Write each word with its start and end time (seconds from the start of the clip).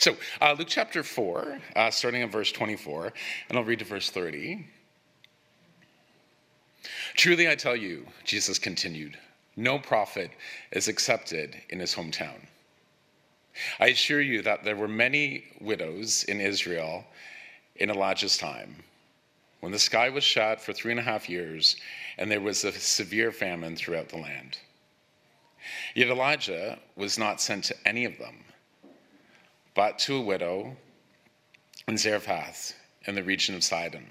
So, 0.00 0.16
uh, 0.40 0.54
Luke 0.56 0.68
chapter 0.68 1.02
4, 1.02 1.58
uh, 1.74 1.90
starting 1.90 2.22
at 2.22 2.30
verse 2.30 2.52
24, 2.52 3.12
and 3.48 3.58
I'll 3.58 3.64
read 3.64 3.80
to 3.80 3.84
verse 3.84 4.10
30. 4.10 4.64
Truly 7.16 7.50
I 7.50 7.56
tell 7.56 7.74
you, 7.74 8.06
Jesus 8.22 8.60
continued, 8.60 9.18
no 9.56 9.76
prophet 9.76 10.30
is 10.70 10.86
accepted 10.86 11.60
in 11.70 11.80
his 11.80 11.96
hometown. 11.96 12.46
I 13.80 13.88
assure 13.88 14.20
you 14.20 14.40
that 14.42 14.62
there 14.62 14.76
were 14.76 14.86
many 14.86 15.46
widows 15.60 16.22
in 16.22 16.40
Israel 16.40 17.04
in 17.74 17.90
Elijah's 17.90 18.38
time, 18.38 18.76
when 19.58 19.72
the 19.72 19.80
sky 19.80 20.10
was 20.10 20.22
shut 20.22 20.60
for 20.60 20.72
three 20.72 20.92
and 20.92 21.00
a 21.00 21.02
half 21.02 21.28
years, 21.28 21.74
and 22.18 22.30
there 22.30 22.40
was 22.40 22.62
a 22.62 22.70
severe 22.70 23.32
famine 23.32 23.74
throughout 23.74 24.10
the 24.10 24.18
land. 24.18 24.58
Yet 25.96 26.08
Elijah 26.08 26.78
was 26.94 27.18
not 27.18 27.40
sent 27.40 27.64
to 27.64 27.76
any 27.84 28.04
of 28.04 28.16
them 28.18 28.44
but 29.78 29.96
to 29.96 30.16
a 30.16 30.20
widow 30.20 30.76
in 31.86 31.96
Zarephath 31.96 32.74
in 33.04 33.14
the 33.14 33.22
region 33.22 33.54
of 33.54 33.62
Sidon. 33.62 34.08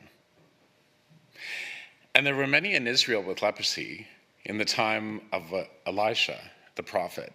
And 2.16 2.26
there 2.26 2.38
were 2.38 2.48
many 2.48 2.74
in 2.74 2.88
Israel 2.88 3.22
with 3.22 3.42
leprosy 3.42 4.08
in 4.46 4.58
the 4.58 4.64
time 4.64 5.20
of 5.34 5.54
uh, 5.54 5.66
Elisha 5.86 6.40
the 6.76 6.84
prophet, 6.84 7.34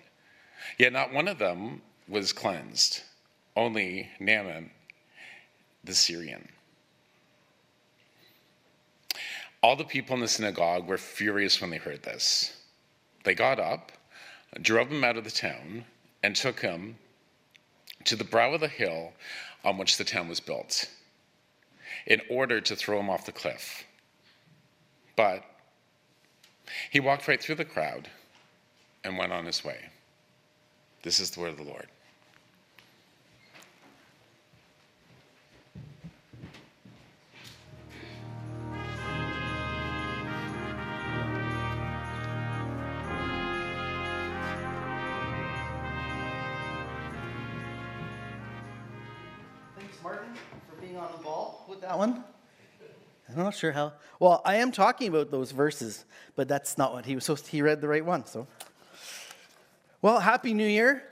yet 0.79 0.95
not 0.95 1.13
one 1.13 1.29
of 1.29 1.39
them 1.39 1.83
was 2.09 2.33
cleansed, 2.33 3.03
only 3.55 4.09
Naaman 4.19 4.71
the 5.85 5.95
Syrian. 5.95 6.49
All 9.63 9.77
the 9.77 9.85
people 9.85 10.15
in 10.15 10.23
the 10.23 10.27
synagogue 10.27 10.89
were 10.89 10.97
furious 10.97 11.61
when 11.61 11.69
they 11.69 11.77
heard 11.77 12.03
this. 12.03 12.57
They 13.25 13.35
got 13.35 13.61
up, 13.61 13.93
drove 14.63 14.91
him 14.91 15.05
out 15.05 15.19
of 15.19 15.25
the 15.25 15.31
town, 15.31 15.85
and 16.23 16.35
took 16.35 16.61
him 16.61 16.97
to 18.05 18.17
the 18.17 18.25
brow 18.25 18.55
of 18.55 18.61
the 18.61 18.69
hill 18.69 19.13
on 19.65 19.79
which 19.79 19.97
the 19.97 20.05
town 20.05 20.29
was 20.29 20.41
built 20.41 20.89
in 22.07 22.21
order 22.31 22.61
to 22.61 22.77
throw 22.77 22.99
him 22.99 23.11
off 23.11 23.27
the 23.27 23.33
cliff. 23.33 23.85
But 25.17 25.45
he 26.91 27.01
walked 27.01 27.29
right 27.29 27.41
through 27.41 27.57
the 27.57 27.65
crowd 27.65 28.09
and 29.05 29.19
went 29.19 29.33
on 29.33 29.47
his 29.47 29.65
way. 29.65 29.79
This 31.03 31.21
is 31.21 31.31
the 31.31 31.41
word 31.41 31.51
of 31.51 31.57
the 31.59 31.65
Lord. 31.65 31.89
That 51.83 51.99
one? 51.99 52.23
I'm 53.29 53.43
not 53.43 53.57
sure 53.57 53.73
how. 53.73 53.93
Well, 54.21 54.41
I 54.45 54.57
am 54.57 54.71
talking 54.71 55.09
about 55.09 55.33
those 55.33 55.51
verses, 55.51 56.05
but 56.37 56.47
that's 56.47 56.79
not 56.79 56.93
what 56.93 57.07
he 57.07 57.17
was 57.17 57.25
supposed 57.25 57.47
to. 57.47 57.51
He 57.51 57.61
read 57.61 57.81
the 57.81 57.89
right 57.89 58.05
one, 58.05 58.25
so. 58.25 58.47
Well, 60.01 60.21
Happy 60.21 60.55
New 60.55 60.67
Year. 60.67 61.03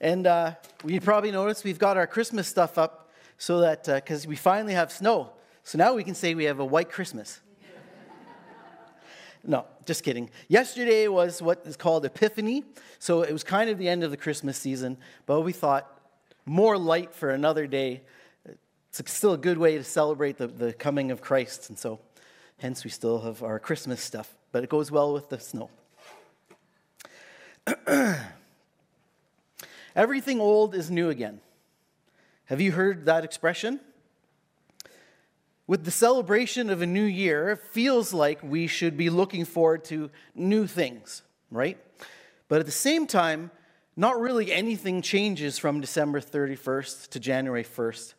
And 0.00 0.28
uh, 0.28 0.54
you 0.84 1.00
probably 1.00 1.32
noticed 1.32 1.64
we've 1.64 1.80
got 1.80 1.96
our 1.96 2.06
Christmas 2.06 2.46
stuff 2.46 2.78
up 2.78 3.10
so 3.38 3.60
that, 3.60 3.86
because 3.86 4.24
uh, 4.24 4.28
we 4.28 4.36
finally 4.36 4.74
have 4.74 4.92
snow. 4.92 5.32
So 5.64 5.78
now 5.78 5.94
we 5.94 6.04
can 6.04 6.14
say 6.14 6.36
we 6.36 6.44
have 6.44 6.60
a 6.60 6.64
white 6.64 6.90
Christmas. 6.90 7.40
no, 9.44 9.64
just 9.84 10.04
kidding. 10.04 10.30
Yesterday 10.46 11.08
was 11.08 11.42
what 11.42 11.62
is 11.64 11.76
called 11.76 12.04
Epiphany. 12.04 12.62
So 13.00 13.22
it 13.22 13.32
was 13.32 13.42
kind 13.42 13.68
of 13.68 13.78
the 13.78 13.88
end 13.88 14.04
of 14.04 14.12
the 14.12 14.16
Christmas 14.16 14.56
season, 14.58 14.96
but 15.26 15.40
we 15.40 15.52
thought 15.52 16.00
more 16.46 16.78
light 16.78 17.12
for 17.12 17.30
another 17.30 17.66
day 17.66 18.02
it's 19.00 19.12
still 19.12 19.32
a 19.32 19.38
good 19.38 19.58
way 19.58 19.76
to 19.76 19.84
celebrate 19.84 20.38
the, 20.38 20.46
the 20.46 20.72
coming 20.72 21.10
of 21.10 21.20
Christ. 21.20 21.68
And 21.68 21.78
so, 21.78 22.00
hence, 22.58 22.84
we 22.84 22.90
still 22.90 23.20
have 23.20 23.42
our 23.42 23.58
Christmas 23.58 24.00
stuff, 24.02 24.34
but 24.52 24.64
it 24.64 24.70
goes 24.70 24.90
well 24.90 25.12
with 25.12 25.28
the 25.28 25.38
snow. 25.38 25.70
Everything 29.96 30.40
old 30.40 30.74
is 30.74 30.90
new 30.90 31.10
again. 31.10 31.40
Have 32.46 32.60
you 32.60 32.72
heard 32.72 33.06
that 33.06 33.24
expression? 33.24 33.80
With 35.66 35.84
the 35.84 35.90
celebration 35.90 36.70
of 36.70 36.80
a 36.80 36.86
new 36.86 37.04
year, 37.04 37.50
it 37.50 37.58
feels 37.58 38.14
like 38.14 38.42
we 38.42 38.66
should 38.66 38.96
be 38.96 39.10
looking 39.10 39.44
forward 39.44 39.84
to 39.86 40.10
new 40.34 40.66
things, 40.66 41.22
right? 41.50 41.76
But 42.48 42.60
at 42.60 42.66
the 42.66 42.72
same 42.72 43.06
time, 43.06 43.50
not 43.96 44.18
really 44.18 44.50
anything 44.50 45.02
changes 45.02 45.58
from 45.58 45.82
December 45.82 46.20
31st 46.20 47.08
to 47.10 47.20
January 47.20 47.64
1st 47.64 48.14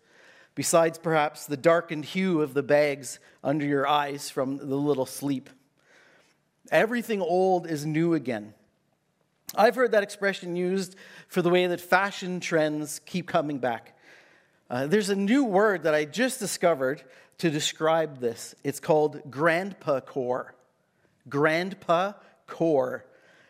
besides 0.59 0.97
perhaps 0.97 1.45
the 1.45 1.55
darkened 1.55 2.03
hue 2.03 2.41
of 2.41 2.53
the 2.53 2.61
bags 2.61 3.17
under 3.45 3.65
your 3.65 3.87
eyes 3.87 4.29
from 4.29 4.57
the 4.57 4.75
little 4.75 5.05
sleep. 5.05 5.49
Everything 6.69 7.21
old 7.21 7.65
is 7.65 7.85
new 7.85 8.13
again. 8.13 8.53
I've 9.55 9.75
heard 9.75 9.93
that 9.93 10.03
expression 10.03 10.57
used 10.57 10.97
for 11.29 11.41
the 11.41 11.49
way 11.49 11.65
that 11.65 11.79
fashion 11.79 12.41
trends 12.41 12.99
keep 13.05 13.25
coming 13.25 13.59
back. 13.59 13.97
Uh, 14.69 14.85
there's 14.85 15.09
a 15.09 15.15
new 15.15 15.45
word 15.45 15.83
that 15.83 15.95
I 15.95 16.03
just 16.03 16.41
discovered 16.41 17.03
to 17.37 17.49
describe 17.49 18.19
this. 18.19 18.53
It's 18.61 18.81
called 18.81 19.31
grandpa 19.31 20.01
core. 20.01 20.53
Grandpa 21.29 22.11
core. 22.47 23.05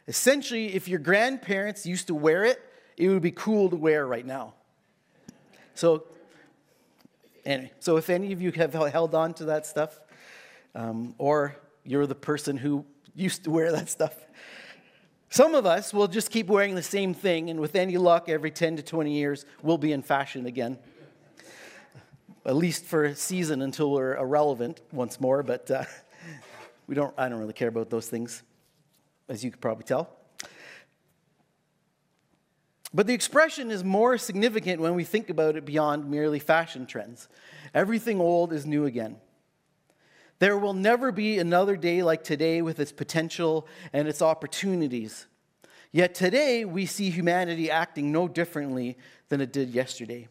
Essentially, 0.07 0.75
if 0.75 0.87
your 0.87 0.99
grandparents 0.99 1.87
used 1.87 2.05
to 2.05 2.13
wear 2.13 2.43
it, 2.43 2.61
it 2.97 3.09
would 3.09 3.23
be 3.23 3.31
cool 3.31 3.71
to 3.71 3.75
wear 3.75 4.05
right 4.05 4.27
now. 4.27 4.53
So 5.73 6.03
Anyway, 7.45 7.71
so 7.79 7.97
if 7.97 8.09
any 8.09 8.31
of 8.31 8.41
you 8.41 8.51
have 8.51 8.73
held 8.73 9.15
on 9.15 9.33
to 9.35 9.45
that 9.45 9.65
stuff, 9.65 9.99
um, 10.75 11.15
or 11.17 11.55
you're 11.83 12.05
the 12.05 12.15
person 12.15 12.57
who 12.57 12.85
used 13.15 13.43
to 13.43 13.51
wear 13.51 13.71
that 13.71 13.89
stuff, 13.89 14.15
some 15.29 15.53
of 15.53 15.65
us 15.65 15.93
will 15.93 16.07
just 16.07 16.31
keep 16.31 16.47
wearing 16.47 16.75
the 16.75 16.83
same 16.83 17.13
thing, 17.13 17.49
and 17.49 17.59
with 17.59 17.75
any 17.75 17.97
luck, 17.97 18.29
every 18.29 18.51
10 18.51 18.77
to 18.77 18.83
20 18.83 19.13
years, 19.13 19.45
we'll 19.61 19.77
be 19.77 19.91
in 19.91 20.01
fashion 20.01 20.45
again. 20.45 20.77
At 22.45 22.55
least 22.55 22.85
for 22.85 23.05
a 23.05 23.15
season 23.15 23.61
until 23.61 23.91
we're 23.91 24.15
irrelevant 24.15 24.81
once 24.91 25.19
more, 25.19 25.43
but 25.43 25.69
uh, 25.69 25.83
we 26.87 26.95
don't, 26.95 27.13
I 27.17 27.29
don't 27.29 27.39
really 27.39 27.53
care 27.53 27.67
about 27.67 27.89
those 27.89 28.07
things, 28.07 28.41
as 29.27 29.43
you 29.43 29.51
could 29.51 29.61
probably 29.61 29.83
tell. 29.83 30.18
But 32.93 33.05
the 33.05 33.13
expression 33.13 33.69
is 33.69 33.83
more 33.83 34.17
significant 34.17 34.81
when 34.81 34.95
we 34.95 35.03
think 35.03 35.29
about 35.29 35.55
it 35.55 35.65
beyond 35.65 36.09
merely 36.09 36.39
fashion 36.39 36.85
trends. 36.85 37.27
Everything 37.73 38.19
old 38.19 38.51
is 38.51 38.65
new 38.65 38.85
again. 38.85 39.17
There 40.39 40.57
will 40.57 40.73
never 40.73 41.11
be 41.11 41.37
another 41.37 41.75
day 41.75 42.01
like 42.01 42.23
today 42.23 42.61
with 42.61 42.79
its 42.79 42.91
potential 42.91 43.67
and 43.93 44.07
its 44.07 44.21
opportunities. 44.21 45.27
Yet 45.91 46.15
today 46.15 46.65
we 46.65 46.85
see 46.85 47.09
humanity 47.09 47.69
acting 47.69 48.11
no 48.11 48.27
differently 48.27 48.97
than 49.27 49.41
it 49.41 49.53
did 49.53 49.69
yesterday, 49.69 50.27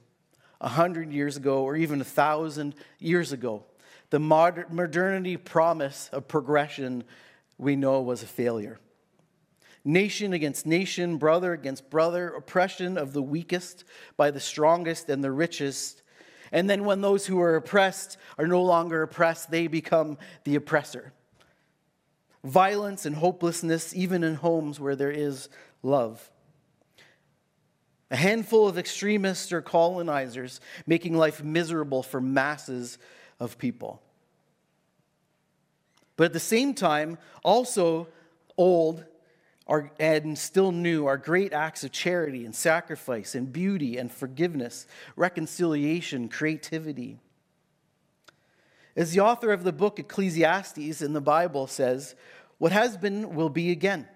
a 0.61 0.69
hundred 0.69 1.13
years 1.13 1.37
ago, 1.37 1.63
or 1.63 1.77
even 1.77 2.01
a 2.01 2.05
thousand 2.05 2.75
years 2.99 3.33
ago. 3.33 3.65
The 4.11 4.19
modernity 4.19 5.37
promise 5.37 6.09
of 6.13 6.27
progression 6.27 7.05
we 7.59 7.77
know 7.77 8.01
was 8.01 8.23
a 8.23 8.27
failure 8.27 8.79
nation 9.89 10.35
against 10.35 10.67
nation, 10.67 11.17
brother 11.17 11.55
against 11.55 11.89
brother, 11.89 12.29
oppression 12.29 12.99
of 12.99 13.15
the 13.15 13.23
weakest 13.23 13.85
by 14.17 14.31
the 14.31 14.39
strongest 14.39 15.09
and 15.09 15.25
the 15.25 15.33
richest. 15.33 16.03
And 16.53 16.69
then 16.69 16.85
when 16.85 17.01
those 17.01 17.27
who 17.27 17.41
are 17.41 17.57
oppressed 17.57 18.19
are 18.37 18.47
no 18.47 18.63
longer 18.63 19.03
oppressed, 19.03 19.51
they 19.51 19.67
become 19.67 20.19
the 20.45 20.57
oppressor. 20.57 21.13
Violence 22.45 23.07
and 23.07 23.17
hopelessness, 23.17 23.95
even 23.95 24.23
in 24.23 24.35
homes 24.35 24.79
where 24.79 24.95
there 24.95 25.11
is 25.11 25.49
love. 25.83 26.31
A 28.11 28.17
handful 28.17 28.69
of 28.69 28.79
extremists 28.79 29.53
or 29.53 29.63
colonizers 29.63 30.61
making 30.87 31.17
life 31.17 31.43
miserable 31.43 32.03
for 32.03 32.21
masses 32.21 32.99
of 33.41 33.59
people. 33.59 34.03
But 36.17 36.25
at 36.25 36.33
the 36.35 36.41
same 36.41 36.75
time, 36.75 37.17
also 37.43 38.09
old 38.57 39.05
are, 39.69 39.91
and 40.01 40.39
still 40.39 40.73
new 40.73 41.07
are 41.07 41.19
great 41.19 41.53
acts 41.53 41.85
of 41.85 41.93
charity 41.93 42.45
and 42.45 42.55
sacrifice 42.55 43.35
and 43.35 43.53
beauty 43.53 43.99
and 43.99 44.11
forgiveness, 44.11 44.87
reconciliation, 45.15 46.29
creativity. 46.29 47.19
As 48.97 49.13
the 49.13 49.21
author 49.21 49.53
of 49.53 49.65
the 49.65 49.73
book 49.73 49.99
Ecclesiastes 49.99 51.03
in 51.03 51.13
the 51.13 51.21
Bible 51.21 51.67
says, 51.67 52.15
what 52.59 52.73
has 52.73 52.97
been 52.97 53.35
will 53.35 53.51
be 53.51 53.71
again. 53.71 54.09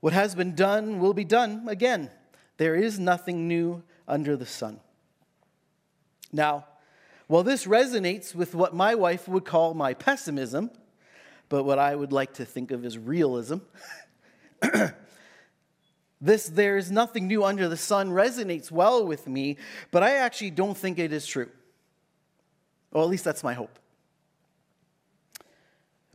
What 0.00 0.12
has 0.12 0.34
been 0.34 0.54
done 0.54 0.98
will 0.98 1.14
be 1.14 1.24
done 1.24 1.68
again. 1.68 2.10
There 2.56 2.74
is 2.74 2.98
nothing 2.98 3.46
new 3.46 3.82
under 4.08 4.36
the 4.36 4.46
sun. 4.46 4.80
Now, 6.32 6.66
while 7.28 7.42
this 7.42 7.66
resonates 7.66 8.34
with 8.34 8.54
what 8.54 8.74
my 8.74 8.94
wife 8.94 9.28
would 9.28 9.44
call 9.44 9.74
my 9.74 9.94
pessimism, 9.94 10.70
but 11.48 11.64
what 11.64 11.78
I 11.78 11.94
would 11.94 12.12
like 12.12 12.34
to 12.34 12.44
think 12.44 12.70
of 12.70 12.84
as 12.84 12.98
realism, 12.98 13.58
This 16.20 16.48
there 16.48 16.76
is 16.76 16.90
nothing 16.90 17.26
new 17.26 17.44
under 17.44 17.68
the 17.68 17.76
sun 17.76 18.10
resonates 18.10 18.70
well 18.70 19.06
with 19.06 19.26
me, 19.26 19.58
but 19.90 20.02
I 20.02 20.16
actually 20.16 20.50
don't 20.50 20.76
think 20.76 20.98
it 20.98 21.12
is 21.12 21.26
true. 21.26 21.50
Well, 22.90 23.04
at 23.04 23.10
least 23.10 23.24
that's 23.24 23.44
my 23.44 23.52
hope. 23.52 23.78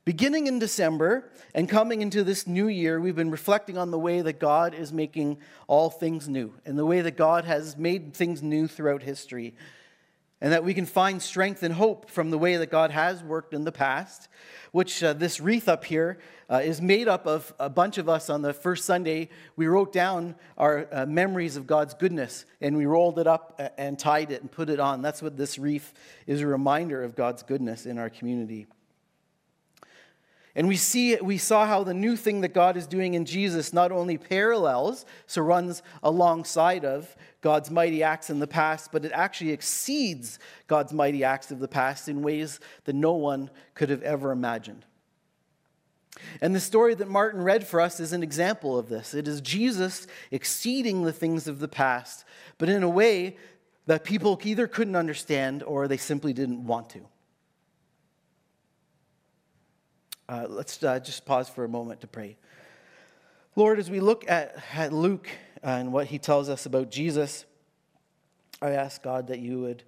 Beginning 0.03 0.47
in 0.47 0.57
December 0.57 1.29
and 1.53 1.69
coming 1.69 2.01
into 2.01 2.23
this 2.23 2.47
new 2.47 2.67
year, 2.67 2.99
we've 2.99 3.15
been 3.15 3.29
reflecting 3.29 3.77
on 3.77 3.91
the 3.91 3.99
way 3.99 4.21
that 4.21 4.39
God 4.39 4.73
is 4.73 4.91
making 4.91 5.37
all 5.67 5.91
things 5.91 6.27
new 6.27 6.51
and 6.65 6.77
the 6.77 6.85
way 6.85 7.01
that 7.01 7.15
God 7.15 7.45
has 7.45 7.77
made 7.77 8.15
things 8.15 8.41
new 8.41 8.67
throughout 8.67 9.03
history. 9.03 9.53
And 10.41 10.51
that 10.53 10.63
we 10.63 10.73
can 10.73 10.87
find 10.87 11.21
strength 11.21 11.61
and 11.61 11.73
hope 11.73 12.09
from 12.09 12.31
the 12.31 12.37
way 12.37 12.57
that 12.57 12.71
God 12.71 12.91
has 12.91 13.23
worked 13.23 13.53
in 13.53 13.63
the 13.63 13.71
past, 13.71 14.27
which 14.71 15.03
uh, 15.03 15.13
this 15.13 15.39
wreath 15.39 15.69
up 15.69 15.85
here 15.85 16.17
uh, 16.49 16.61
is 16.63 16.81
made 16.81 17.07
up 17.07 17.27
of 17.27 17.53
a 17.59 17.69
bunch 17.69 17.97
of 17.99 18.09
us 18.09 18.29
on 18.29 18.41
the 18.41 18.53
first 18.53 18.85
Sunday. 18.85 19.29
We 19.55 19.67
wrote 19.67 19.93
down 19.93 20.35
our 20.57 20.87
uh, 20.91 21.05
memories 21.05 21.57
of 21.57 21.67
God's 21.67 21.93
goodness 21.93 22.45
and 22.59 22.75
we 22.75 22.85
rolled 22.85 23.19
it 23.19 23.27
up 23.27 23.55
uh, 23.59 23.69
and 23.77 23.99
tied 23.99 24.31
it 24.31 24.41
and 24.41 24.51
put 24.51 24.69
it 24.69 24.79
on. 24.79 25.01
That's 25.01 25.21
what 25.21 25.37
this 25.37 25.59
wreath 25.59 25.93
is 26.25 26.41
a 26.41 26.47
reminder 26.47 27.03
of 27.03 27.15
God's 27.15 27.43
goodness 27.43 27.85
in 27.85 27.97
our 27.97 28.09
community. 28.09 28.65
And 30.55 30.67
we 30.67 30.75
see 30.75 31.15
we 31.15 31.37
saw 31.37 31.65
how 31.65 31.83
the 31.83 31.93
new 31.93 32.17
thing 32.17 32.41
that 32.41 32.53
God 32.53 32.75
is 32.75 32.85
doing 32.85 33.13
in 33.13 33.25
Jesus 33.25 33.71
not 33.71 33.91
only 33.91 34.17
parallels, 34.17 35.05
so 35.25 35.41
runs 35.41 35.81
alongside 36.03 36.83
of 36.83 37.15
God's 37.41 37.71
mighty 37.71 38.03
acts 38.03 38.29
in 38.29 38.39
the 38.39 38.47
past, 38.47 38.91
but 38.91 39.05
it 39.05 39.11
actually 39.13 39.51
exceeds 39.51 40.39
God's 40.67 40.91
mighty 40.91 41.23
acts 41.23 41.51
of 41.51 41.59
the 41.59 41.67
past 41.67 42.09
in 42.09 42.21
ways 42.21 42.59
that 42.83 42.95
no 42.95 43.13
one 43.13 43.49
could 43.75 43.89
have 43.89 44.03
ever 44.03 44.31
imagined. 44.31 44.85
And 46.41 46.53
the 46.53 46.59
story 46.59 46.93
that 46.95 47.07
Martin 47.07 47.41
read 47.41 47.65
for 47.65 47.79
us 47.79 47.99
is 47.99 48.11
an 48.11 48.21
example 48.21 48.77
of 48.77 48.89
this. 48.89 49.13
It 49.13 49.27
is 49.27 49.39
Jesus 49.41 50.07
exceeding 50.29 51.03
the 51.03 51.13
things 51.13 51.47
of 51.47 51.59
the 51.59 51.69
past, 51.69 52.25
but 52.57 52.69
in 52.69 52.83
a 52.83 52.89
way 52.89 53.37
that 53.85 54.03
people 54.03 54.39
either 54.43 54.67
couldn't 54.67 54.95
understand 54.95 55.63
or 55.63 55.87
they 55.87 55.97
simply 55.97 56.33
didn't 56.33 56.65
want 56.65 56.89
to. 56.91 57.01
Uh, 60.31 60.45
let's 60.47 60.81
uh, 60.81 60.97
just 60.97 61.25
pause 61.25 61.49
for 61.49 61.65
a 61.65 61.67
moment 61.67 61.99
to 61.99 62.07
pray. 62.07 62.37
Lord, 63.57 63.79
as 63.79 63.91
we 63.91 63.99
look 63.99 64.23
at, 64.29 64.55
at 64.73 64.93
Luke 64.93 65.27
and 65.61 65.91
what 65.91 66.07
he 66.07 66.19
tells 66.19 66.47
us 66.47 66.65
about 66.65 66.89
Jesus, 66.89 67.43
I 68.61 68.69
ask 68.69 69.03
God 69.03 69.27
that 69.27 69.39
you 69.39 69.59
would 69.59 69.83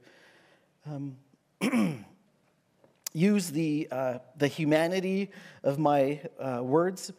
um, 0.86 1.16
use 3.14 3.52
the, 3.52 3.88
uh, 3.90 4.18
the 4.36 4.50
humanity 4.50 5.32
of 5.64 5.80
my 5.80 6.20
uh, 6.38 6.60
words, 6.62 7.14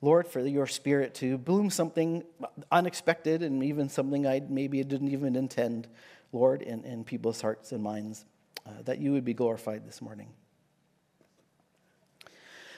Lord, 0.00 0.28
for 0.28 0.38
your 0.38 0.68
spirit 0.68 1.14
to 1.14 1.36
bloom 1.36 1.70
something 1.70 2.22
unexpected 2.70 3.42
and 3.42 3.64
even 3.64 3.88
something 3.88 4.24
I 4.24 4.40
maybe 4.48 4.84
didn't 4.84 5.08
even 5.08 5.34
intend, 5.34 5.88
Lord, 6.32 6.62
in, 6.62 6.84
in 6.84 7.02
people's 7.02 7.40
hearts 7.40 7.72
and 7.72 7.82
minds, 7.82 8.24
uh, 8.64 8.70
that 8.84 9.00
you 9.00 9.10
would 9.10 9.24
be 9.24 9.34
glorified 9.34 9.84
this 9.84 10.00
morning. 10.00 10.28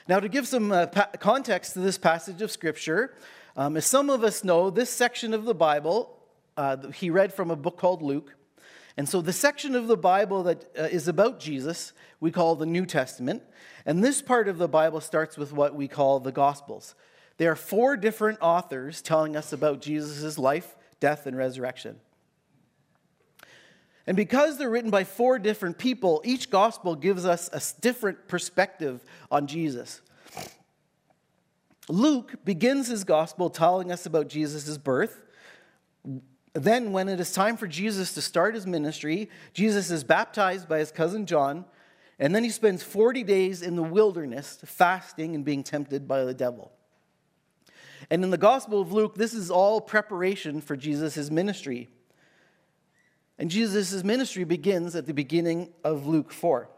Now, 0.07 0.19
to 0.19 0.29
give 0.29 0.47
some 0.47 0.71
uh, 0.71 0.87
pa- 0.87 1.09
context 1.19 1.73
to 1.73 1.79
this 1.79 1.97
passage 1.97 2.41
of 2.41 2.51
Scripture, 2.51 3.15
um, 3.55 3.77
as 3.77 3.85
some 3.85 4.09
of 4.09 4.23
us 4.23 4.43
know, 4.43 4.69
this 4.69 4.89
section 4.89 5.33
of 5.33 5.45
the 5.45 5.53
Bible, 5.53 6.17
uh, 6.57 6.89
he 6.89 7.09
read 7.09 7.33
from 7.33 7.51
a 7.51 7.55
book 7.55 7.77
called 7.77 8.01
Luke. 8.01 8.35
And 8.97 9.07
so, 9.07 9.21
the 9.21 9.33
section 9.33 9.75
of 9.75 9.87
the 9.87 9.97
Bible 9.97 10.43
that 10.43 10.65
uh, 10.77 10.83
is 10.83 11.07
about 11.07 11.39
Jesus, 11.39 11.93
we 12.19 12.31
call 12.31 12.55
the 12.55 12.65
New 12.65 12.85
Testament. 12.85 13.43
And 13.85 14.03
this 14.03 14.21
part 14.21 14.47
of 14.47 14.57
the 14.57 14.67
Bible 14.67 15.01
starts 15.01 15.37
with 15.37 15.53
what 15.53 15.75
we 15.75 15.87
call 15.87 16.19
the 16.19 16.31
Gospels. 16.31 16.95
There 17.37 17.51
are 17.51 17.55
four 17.55 17.97
different 17.97 18.39
authors 18.41 19.01
telling 19.01 19.35
us 19.35 19.53
about 19.53 19.81
Jesus' 19.81 20.37
life, 20.37 20.75
death, 20.99 21.25
and 21.25 21.37
resurrection. 21.37 21.99
And 24.07 24.17
because 24.17 24.57
they're 24.57 24.69
written 24.69 24.89
by 24.89 25.03
four 25.03 25.37
different 25.37 25.77
people, 25.77 26.21
each 26.25 26.49
gospel 26.49 26.95
gives 26.95 27.25
us 27.25 27.49
a 27.53 27.61
different 27.81 28.27
perspective 28.27 29.03
on 29.29 29.47
Jesus. 29.47 30.01
Luke 31.87 32.35
begins 32.43 32.87
his 32.87 33.03
gospel 33.03 33.49
telling 33.49 33.91
us 33.91 34.05
about 34.05 34.27
Jesus' 34.27 34.77
birth. 34.77 35.21
Then, 36.53 36.91
when 36.91 37.07
it 37.07 37.19
is 37.19 37.31
time 37.31 37.57
for 37.57 37.67
Jesus 37.67 38.13
to 38.13 38.21
start 38.21 38.55
his 38.55 38.67
ministry, 38.67 39.29
Jesus 39.53 39.89
is 39.89 40.03
baptized 40.03 40.67
by 40.67 40.79
his 40.79 40.91
cousin 40.91 41.25
John, 41.25 41.65
and 42.19 42.35
then 42.35 42.43
he 42.43 42.49
spends 42.49 42.83
40 42.83 43.23
days 43.23 43.61
in 43.61 43.75
the 43.75 43.83
wilderness 43.83 44.59
fasting 44.65 45.33
and 45.33 45.45
being 45.45 45.63
tempted 45.63 46.07
by 46.07 46.23
the 46.23 46.33
devil. 46.33 46.71
And 48.09 48.23
in 48.23 48.31
the 48.31 48.37
Gospel 48.37 48.81
of 48.81 48.91
Luke, 48.91 49.15
this 49.15 49.33
is 49.33 49.49
all 49.49 49.79
preparation 49.79 50.59
for 50.59 50.75
Jesus' 50.75 51.29
ministry. 51.29 51.89
And 53.41 53.49
Jesus' 53.49 54.03
ministry 54.03 54.43
begins 54.43 54.95
at 54.95 55.07
the 55.07 55.15
beginning 55.15 55.69
of 55.83 56.05
Luke 56.05 56.31
4. 56.31 56.69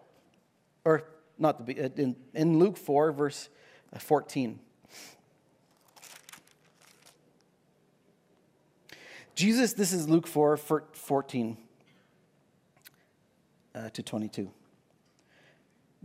Or 0.85 1.03
not 1.37 1.65
the 1.65 1.91
in, 2.01 2.15
in 2.33 2.57
Luke 2.57 2.77
4, 2.77 3.11
verse 3.11 3.49
14. 3.99 4.57
Jesus, 9.35 9.73
this 9.73 9.91
is 9.91 10.07
Luke 10.07 10.25
4, 10.25 10.55
14 10.55 11.57
uh, 13.75 13.89
to 13.89 14.01
22. 14.01 14.49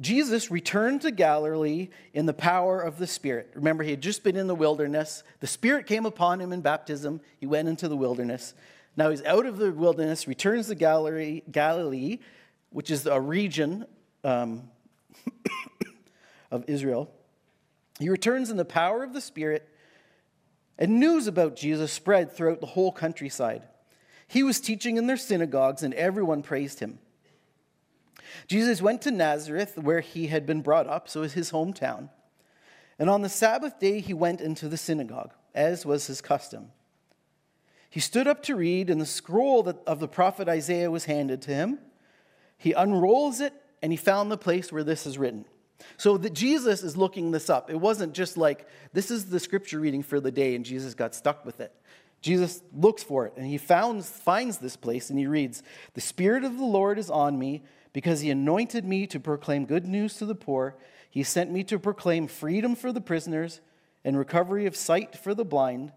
Jesus 0.01 0.51
returned 0.51 1.03
to 1.03 1.13
Galilee 1.13 1.91
in 2.15 2.27
the 2.27 2.33
power 2.33 2.81
of 2.81 2.99
the 2.99 3.07
Spirit. 3.07 3.51
Remember, 3.55 3.85
he 3.85 3.93
had 3.93 4.01
just 4.01 4.25
been 4.25 4.35
in 4.35 4.49
the 4.49 4.57
wilderness. 4.57 5.23
The 5.39 5.47
Spirit 5.47 5.87
came 5.87 6.05
upon 6.05 6.41
him 6.41 6.53
in 6.53 6.63
baptism. 6.63 7.21
He 7.39 7.47
went 7.47 7.69
into 7.69 7.87
the 7.87 7.97
wilderness. 7.97 8.55
Now 8.99 9.11
he's 9.11 9.23
out 9.23 9.47
of 9.47 9.59
the 9.59 9.71
wilderness, 9.71 10.27
returns 10.27 10.67
to 10.67 10.75
Galilee, 10.75 11.43
Galilee 11.51 12.19
which 12.71 12.91
is 12.91 13.07
a 13.07 13.21
region 13.21 13.87
um, 14.25 14.69
of 16.51 16.65
Israel. 16.67 17.09
He 18.01 18.09
returns 18.09 18.51
in 18.51 18.57
the 18.57 18.65
power 18.65 19.05
of 19.05 19.13
the 19.13 19.21
Spirit, 19.21 19.69
and 20.79 20.99
news 20.99 21.29
about 21.29 21.55
Jesus 21.55 21.93
spread 21.93 22.33
throughout 22.33 22.61
the 22.61 22.67
whole 22.67 22.91
countryside. 22.91 23.63
He 24.27 24.43
was 24.43 24.61
teaching 24.61 24.97
in 24.97 25.07
their 25.07 25.17
synagogues, 25.17 25.85
and 25.85 25.95
everyone 25.95 26.43
praised 26.43 26.81
him. 26.81 26.99
Jesus 28.49 28.83
went 28.83 29.01
to 29.03 29.13
Nazareth, 29.13 29.79
where 29.79 30.01
he 30.01 30.27
had 30.27 30.45
been 30.45 30.61
brought 30.61 30.89
up, 30.89 31.09
so 31.09 31.21
it 31.21 31.23
was 31.23 31.33
his 31.35 31.53
hometown. 31.53 32.11
And 32.99 33.09
on 33.09 33.23
the 33.23 33.29
Sabbath 33.29 33.79
day, 33.79 34.01
he 34.01 34.13
went 34.13 34.41
into 34.41 34.69
the 34.69 34.77
synagogue, 34.77 35.33
as 35.55 35.87
was 35.87 36.09
his 36.09 36.21
custom. 36.21 36.73
He 37.91 38.01
stood 38.01 38.27
up 38.27 38.43
to 38.45 38.57
read, 38.57 38.91
and 38.91 39.01
the 39.01 39.07
scroll 39.07 39.67
of 39.87 40.01
the 40.01 40.09
prophet 40.09 40.49
Isaiah 40.49 40.91
was 40.91 41.07
handed 41.07 41.43
to 41.43 41.55
him. 41.55 41.79
He 42.59 42.73
unrolls 42.73 43.41
it, 43.41 43.55
and 43.83 43.93
he 43.93 43.97
found 43.97 44.31
the 44.31 44.37
place 44.37 44.71
where 44.71 44.85
this 44.85 45.07
is 45.07 45.17
written. 45.17 45.47
So 45.97 46.19
that 46.19 46.33
Jesus 46.33 46.83
is 46.83 46.97
looking 46.97 47.31
this 47.31 47.49
up. 47.49 47.71
It 47.71 47.81
wasn't 47.81 48.13
just 48.13 48.37
like, 48.37 48.67
this 48.93 49.11
is 49.11 49.27
the 49.27 49.41
scripture 49.41 49.79
reading 49.79 50.03
for 50.03 50.21
the 50.21 50.33
day, 50.33 50.55
and 50.55 50.65
Jesus 50.65 50.95
got 50.95 51.15
stuck 51.15 51.47
with 51.47 51.61
it. 51.61 51.73
Jesus 52.21 52.63
looks 52.75 53.03
for 53.03 53.27
it, 53.27 53.35
and 53.37 53.47
he 53.47 53.59
founds, 53.59 54.11
finds 54.11 54.59
this 54.59 54.77
place, 54.77 55.09
and 55.09 55.19
he 55.19 55.27
reads, 55.27 55.63
The 55.95 56.01
Spirit 56.01 56.45
of 56.45 56.59
the 56.59 56.65
Lord 56.65 56.99
is 56.99 57.11
on 57.11 57.39
me, 57.39 57.63
because 57.93 58.21
he 58.21 58.31
anointed 58.31 58.85
me 58.85 59.07
to 59.07 59.21
proclaim 59.21 59.65
good 59.65 59.87
news 59.87 60.15
to 60.17 60.27
the 60.27 60.35
poor. 60.35 60.77
He 61.09 61.23
sent 61.23 61.51
me 61.51 61.65
to 61.65 61.79
proclaim 61.79 62.27
freedom 62.27 62.75
for 62.75 62.93
the 62.93 63.01
prisoners 63.01 63.61
and 64.05 64.19
recovery 64.19 64.67
of 64.67 64.77
sight 64.77 65.17
for 65.17 65.35
the 65.35 65.45
blind 65.45 65.93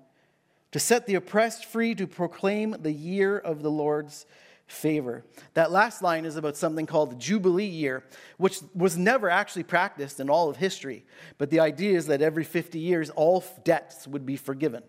to 0.71 0.79
set 0.79 1.05
the 1.05 1.15
oppressed 1.15 1.65
free, 1.65 1.95
to 1.95 2.07
proclaim 2.07 2.75
the 2.79 2.91
year 2.91 3.37
of 3.37 3.61
the 3.61 3.71
Lord's 3.71 4.25
favor. 4.71 5.25
That 5.53 5.71
last 5.71 6.01
line 6.01 6.25
is 6.25 6.37
about 6.37 6.55
something 6.55 6.85
called 6.85 7.11
the 7.11 7.15
Jubilee 7.15 7.65
year, 7.65 8.03
which 8.37 8.59
was 8.73 8.97
never 8.97 9.29
actually 9.29 9.63
practiced 9.63 10.19
in 10.19 10.29
all 10.29 10.49
of 10.49 10.57
history. 10.57 11.05
But 11.37 11.49
the 11.49 11.59
idea 11.59 11.97
is 11.97 12.07
that 12.07 12.21
every 12.21 12.43
50 12.43 12.79
years, 12.79 13.09
all 13.09 13.43
debts 13.63 14.07
would 14.07 14.25
be 14.25 14.37
forgiven. 14.37 14.83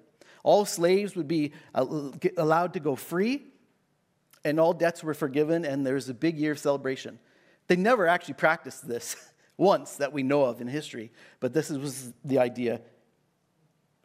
All 0.44 0.64
slaves 0.64 1.16
would 1.16 1.28
be 1.28 1.52
uh, 1.74 2.10
allowed 2.36 2.74
to 2.74 2.80
go 2.80 2.96
free, 2.96 3.44
and 4.44 4.58
all 4.58 4.72
debts 4.72 5.02
were 5.02 5.14
forgiven, 5.14 5.64
and 5.64 5.84
there's 5.84 6.08
a 6.08 6.14
big 6.14 6.38
year 6.38 6.52
of 6.52 6.58
celebration. 6.58 7.18
They 7.68 7.76
never 7.76 8.06
actually 8.06 8.34
practiced 8.34 8.86
this 8.86 9.16
once 9.56 9.96
that 9.96 10.12
we 10.12 10.22
know 10.22 10.44
of 10.44 10.60
in 10.60 10.68
history, 10.68 11.12
but 11.40 11.52
this 11.52 11.70
was 11.70 12.12
the 12.24 12.38
idea 12.38 12.80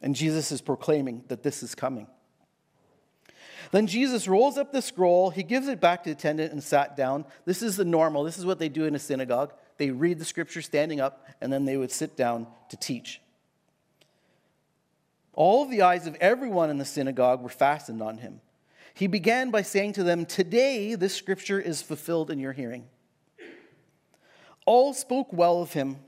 and 0.00 0.14
Jesus 0.14 0.52
is 0.52 0.60
proclaiming 0.60 1.24
that 1.28 1.42
this 1.42 1.62
is 1.62 1.74
coming. 1.74 2.06
Then 3.70 3.86
Jesus 3.86 4.28
rolls 4.28 4.56
up 4.56 4.72
the 4.72 4.80
scroll, 4.80 5.30
he 5.30 5.42
gives 5.42 5.68
it 5.68 5.80
back 5.80 6.04
to 6.04 6.10
the 6.10 6.16
attendant 6.16 6.52
and 6.52 6.62
sat 6.62 6.96
down. 6.96 7.24
This 7.44 7.62
is 7.62 7.76
the 7.76 7.84
normal, 7.84 8.24
this 8.24 8.38
is 8.38 8.46
what 8.46 8.58
they 8.58 8.68
do 8.68 8.84
in 8.84 8.94
a 8.94 8.98
synagogue. 8.98 9.52
They 9.76 9.90
read 9.90 10.18
the 10.18 10.24
scripture 10.24 10.62
standing 10.62 11.00
up, 11.00 11.26
and 11.40 11.52
then 11.52 11.64
they 11.64 11.76
would 11.76 11.90
sit 11.90 12.16
down 12.16 12.46
to 12.70 12.76
teach. 12.76 13.20
All 15.34 15.66
the 15.66 15.82
eyes 15.82 16.06
of 16.06 16.16
everyone 16.16 16.70
in 16.70 16.78
the 16.78 16.84
synagogue 16.84 17.42
were 17.42 17.48
fastened 17.48 18.02
on 18.02 18.18
him. 18.18 18.40
He 18.94 19.06
began 19.06 19.50
by 19.50 19.62
saying 19.62 19.92
to 19.92 20.02
them, 20.02 20.26
Today 20.26 20.96
this 20.96 21.14
scripture 21.14 21.60
is 21.60 21.80
fulfilled 21.80 22.30
in 22.30 22.40
your 22.40 22.52
hearing. 22.52 22.86
All 24.66 24.92
spoke 24.92 25.32
well 25.32 25.62
of 25.62 25.72
him 25.72 25.98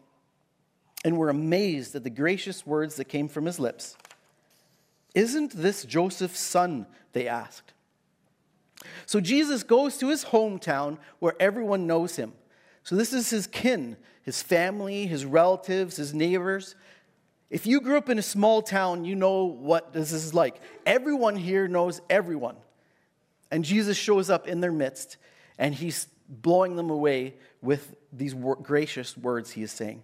and 1.05 1.17
were 1.17 1.31
amazed 1.31 1.95
at 1.95 2.05
the 2.05 2.11
gracious 2.11 2.67
words 2.67 2.97
that 2.97 3.07
came 3.07 3.29
from 3.29 3.47
his 3.47 3.59
lips. 3.59 3.97
Isn't 5.15 5.53
this 5.53 5.85
Joseph's 5.85 6.41
son? 6.41 6.87
They 7.13 7.27
asked. 7.27 7.73
So 9.07 9.21
Jesus 9.21 9.63
goes 9.63 9.97
to 9.99 10.09
his 10.09 10.27
hometown 10.27 10.99
where 11.19 11.35
everyone 11.41 11.87
knows 11.87 12.17
him. 12.17 12.33
So 12.85 12.97
this 12.97 13.13
is 13.13 13.31
his 13.31 13.47
kin, 13.47 13.97
his 14.23 14.43
family, 14.43 15.07
his 15.07 15.25
relatives, 15.25 15.97
his 15.97 16.15
neighbors. 16.15 16.75
If 17.51 17.67
you 17.67 17.81
grew 17.81 17.99
up 17.99 18.09
in 18.09 18.19
a 18.19 18.23
small 18.23 18.63
town, 18.63 19.05
you 19.05 19.17
know 19.17 19.45
what 19.45 19.93
this 19.93 20.13
is 20.13 20.33
like. 20.33 20.61
Everyone 20.87 21.37
here 21.37 21.67
knows 21.67 22.01
everyone. 22.09 22.57
And 23.51 23.65
Jesus 23.65 23.97
shows 23.97 24.31
up 24.31 24.47
in 24.47 24.61
their 24.61 24.71
midst, 24.71 25.17
and 25.59 25.75
he's 25.75 26.07
blowing 26.29 26.77
them 26.77 26.91
away 26.91 27.35
with 27.61 27.97
these 28.13 28.35
gracious 28.63 29.17
words 29.17 29.51
he 29.51 29.63
is 29.63 29.73
saying. 29.73 30.03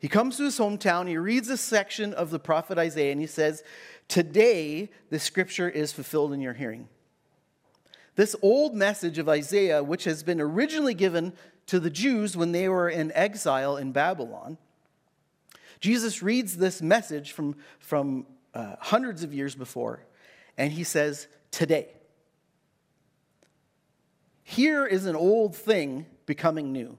He 0.00 0.08
comes 0.08 0.38
to 0.38 0.44
his 0.44 0.58
hometown, 0.58 1.06
he 1.06 1.18
reads 1.18 1.50
a 1.50 1.58
section 1.58 2.14
of 2.14 2.30
the 2.30 2.38
prophet 2.38 2.78
Isaiah, 2.78 3.12
and 3.12 3.20
he 3.20 3.26
says, 3.26 3.62
Today 4.08 4.90
the 5.10 5.18
scripture 5.18 5.68
is 5.68 5.92
fulfilled 5.92 6.32
in 6.32 6.40
your 6.40 6.54
hearing. 6.54 6.88
This 8.16 8.34
old 8.42 8.74
message 8.74 9.18
of 9.18 9.28
Isaiah, 9.28 9.84
which 9.84 10.04
has 10.04 10.22
been 10.22 10.40
originally 10.40 10.94
given 10.94 11.34
to 11.66 11.78
the 11.78 11.90
Jews 11.90 12.36
when 12.36 12.52
they 12.52 12.68
were 12.68 12.88
in 12.88 13.12
exile 13.12 13.76
in 13.76 13.92
Babylon, 13.92 14.56
Jesus 15.80 16.22
reads 16.22 16.56
this 16.56 16.80
message 16.80 17.32
from, 17.32 17.56
from 17.78 18.26
uh, 18.54 18.76
hundreds 18.80 19.22
of 19.22 19.34
years 19.34 19.54
before, 19.54 20.04
and 20.56 20.72
he 20.72 20.82
says, 20.82 21.28
Today. 21.50 21.88
Here 24.42 24.86
is 24.86 25.06
an 25.06 25.14
old 25.14 25.54
thing 25.54 26.06
becoming 26.26 26.72
new. 26.72 26.98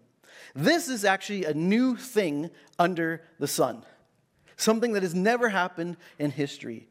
This 0.53 0.89
is 0.89 1.05
actually 1.05 1.46
a 1.46 1.53
new 1.53 1.96
thing 1.96 2.50
under 2.77 3.22
the 3.39 3.48
sun, 3.48 3.84
something 4.58 4.93
that 4.93 5.03
has 5.03 5.15
never 5.15 5.50
happened 5.50 5.98
in 6.20 6.31
history. 6.31 6.88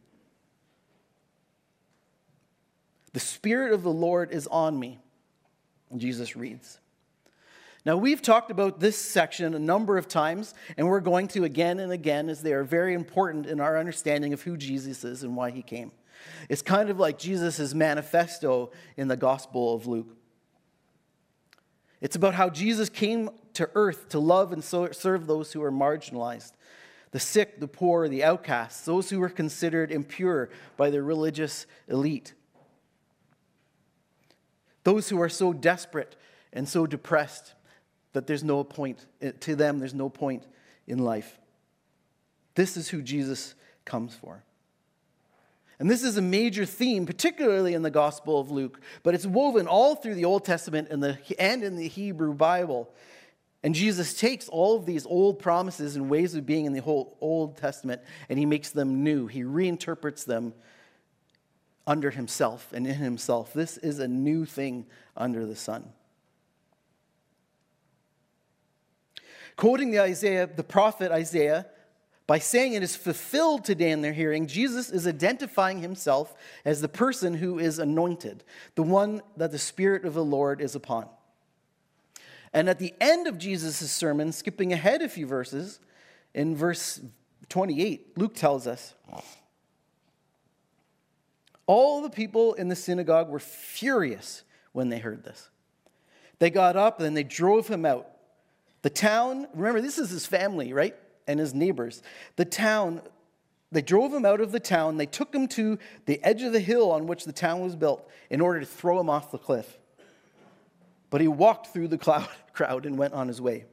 The 3.13 3.21
Spirit 3.21 3.73
of 3.73 3.83
the 3.83 3.93
Lord 3.93 4.31
is 4.31 4.47
on 4.47 4.79
me, 4.79 4.99
Jesus 5.97 6.37
reads. 6.37 6.79
Now, 7.85 7.97
we've 7.97 8.21
talked 8.21 8.51
about 8.51 8.79
this 8.79 8.99
section 8.99 9.55
a 9.55 9.59
number 9.59 9.97
of 9.97 10.07
times, 10.07 10.55
and 10.77 10.87
we're 10.87 11.01
going 11.01 11.29
to 11.29 11.45
again 11.45 11.81
and 11.81 11.91
again 11.91 12.29
as 12.29 12.43
they 12.43 12.53
are 12.53 12.63
very 12.63 12.93
important 12.93 13.47
in 13.47 13.59
our 13.59 13.79
understanding 13.79 14.35
of 14.35 14.43
who 14.43 14.57
Jesus 14.59 15.03
is 15.03 15.23
and 15.23 15.35
why 15.35 15.51
he 15.51 15.63
came. 15.63 15.91
It's 16.51 16.61
kind 16.61 16.91
of 16.91 16.99
like 16.99 17.19
Jesus' 17.19 17.73
manifesto 17.73 18.71
in 18.99 19.09
the 19.09 19.17
Gospel 19.17 19.75
of 19.75 19.87
Luke. 19.87 20.15
It's 22.03 22.17
about 22.17 22.35
how 22.35 22.51
Jesus 22.51 22.91
came 22.91 23.31
to 23.55 23.71
earth 23.75 24.09
to 24.11 24.19
love 24.19 24.53
and 24.53 24.63
serve 24.63 25.27
those 25.27 25.53
who 25.53 25.63
are 25.63 25.73
marginalized 25.73 26.53
the 27.13 27.21
sick, 27.21 27.59
the 27.59 27.69
poor, 27.69 28.09
the 28.09 28.23
outcasts, 28.23 28.85
those 28.85 29.11
who 29.11 29.19
were 29.19 29.29
considered 29.29 29.91
impure 29.91 30.49
by 30.77 30.91
the 30.91 31.03
religious 31.03 31.67
elite, 31.89 32.35
those 34.85 35.09
who 35.09 35.21
are 35.21 35.29
so 35.29 35.53
desperate 35.53 36.15
and 36.53 36.69
so 36.69 36.87
depressed 36.87 37.55
that 38.13 38.27
there's 38.27 38.45
no 38.45 38.65
point, 38.65 39.07
eh, 39.21 39.33
to 39.41 39.57
them, 39.57 39.79
there's 39.79 39.95
no 39.95 40.09
point 40.09 40.47
in 40.87 40.99
life. 40.99 41.39
This 42.55 42.77
is 42.77 42.89
who 42.89 43.03
Jesus 43.03 43.55
comes 43.85 44.15
for. 44.15 44.45
And 45.79 45.91
this 45.91 46.03
is 46.03 46.17
a 46.17 46.23
major 46.23 46.67
theme, 46.67 47.07
particularly 47.07 47.73
in 47.73 47.83
the 47.83 47.91
Gospel 47.91 48.39
of 48.39 48.51
Luke, 48.51 48.81
but 49.03 49.15
it's 49.15 49.27
woven 49.27 49.67
all 49.67 49.95
through 49.95 50.15
the 50.15 50.27
Old 50.27 50.45
Testament 50.45 50.89
and, 50.91 51.03
the, 51.03 51.19
and 51.39 51.65
in 51.65 51.77
the 51.77 51.89
Hebrew 51.89 52.35
Bible. 52.35 52.91
And 53.63 53.75
Jesus 53.75 54.15
takes 54.15 54.49
all 54.49 54.77
of 54.77 54.87
these 54.87 55.05
old 55.05 55.39
promises 55.39 55.97
and 55.97 56.09
ways 56.09 56.35
of 56.35 56.47
being 56.47 56.65
in 56.65 56.73
the 56.73 56.81
whole 56.81 57.19
Old 57.21 57.59
Testament 57.59 58.01
and 58.29 58.39
he 58.39 58.47
makes 58.47 58.71
them 58.71 59.05
new. 59.05 59.27
He 59.27 59.43
reinterprets 59.43 60.25
them 60.25 60.55
under 61.87 62.11
himself 62.11 62.73
and 62.73 62.87
in 62.87 62.95
himself. 62.95 63.53
This 63.53 63.77
is 63.77 63.99
a 63.99 64.09
new 64.09 64.47
thing 64.47 64.87
under 65.17 65.45
the 65.45 65.57
sun. 65.57 65.91
Quoting 69.57 69.91
the 69.91 70.01
Isaiah, 70.01 70.47
the 70.47 70.65
prophet 70.65 71.13
Isaiah, 71.13 71.67
by 72.27 72.39
saying 72.39 72.75
it 72.75 72.83
is 72.83 72.97
fulfilled 72.97 73.65
today 73.65 73.91
in 73.91 74.01
their 74.01 74.13
hearing, 74.13 74.47
Jesus 74.47 74.89
is 74.89 75.07
identifying 75.07 75.81
himself 75.81 76.33
as 76.65 76.81
the 76.81 76.89
person 76.89 77.35
who 77.35 77.59
is 77.59 77.79
anointed, 77.79 78.45
the 78.77 78.85
one 78.85 79.21
that 79.37 79.51
the 79.51 79.59
Spirit 79.59 80.05
of 80.05 80.15
the 80.15 80.25
Lord 80.25 80.61
is 80.63 80.75
upon. 80.75 81.09
And 82.53 82.69
at 82.69 82.79
the 82.79 82.95
end 83.01 83.27
of 83.27 83.39
Jesus' 83.39 83.91
sermon, 83.91 84.33
skipping 84.33 84.73
ahead 84.73 85.03
a 85.03 85.09
few 85.09 85.27
verses, 85.27 85.81
in 86.35 86.57
verse 86.57 87.01
28, 87.49 88.19
Luke 88.19 88.35
tells 88.35 88.67
us 88.67 88.95
all 91.67 92.03
the 92.03 92.11
people 92.11 92.55
in 92.55 92.69
the 92.69 92.77
synagogue 92.77 93.29
were 93.29 93.39
furious 93.39 94.43
when 94.73 94.89
they 94.89 94.99
heard 94.99 95.23
this. 95.23 95.51
They 96.41 96.51
got 96.51 96.77
up 96.77 97.01
and 97.01 97.17
they 97.17 97.23
drove 97.23 97.69
him 97.69 97.85
out. 97.85 98.09
The 98.83 98.91
town, 98.91 99.47
remember, 99.55 99.81
this 99.81 99.99
is 99.99 100.11
his 100.11 100.27
family, 100.27 100.73
right? 100.73 100.97
and 101.31 101.39
his 101.39 101.55
neighbors. 101.55 102.03
The 102.37 102.45
town, 102.45 103.03
they 103.71 103.83
drove 103.83 104.13
him 104.13 104.25
out 104.25 104.41
of 104.41 104.51
the 104.51 104.61
town. 104.61 104.97
They 104.97 105.07
took 105.07 105.33
him 105.33 105.47
to 105.49 105.79
the 106.07 106.23
edge 106.25 106.43
of 106.43 106.53
the 106.53 106.61
hill 106.61 106.91
on 106.91 107.07
which 107.07 107.25
the 107.25 107.33
town 107.33 107.61
was 107.61 107.77
built 107.77 108.09
in 108.29 108.41
order 108.41 108.61
to 108.61 108.67
throw 108.67 108.99
him 108.99 109.09
off 109.09 109.31
the 109.31 109.39
cliff. 109.39 109.79
But 111.11 111.21
he 111.21 111.29
walked 111.29 111.69
through 111.69 111.89
the 111.89 111.99
cloud, 111.99 112.29
crowd 112.53 112.87
and 112.87 112.97
went 112.97 113.15
on 113.15 113.29
his 113.29 113.41
way. 113.41 113.65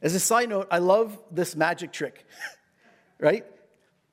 As 0.00 0.14
a 0.14 0.20
side 0.20 0.48
note, 0.48 0.66
I 0.70 0.78
love 0.78 1.16
this 1.30 1.54
magic 1.54 1.92
trick, 1.92 2.26
right? 3.20 3.46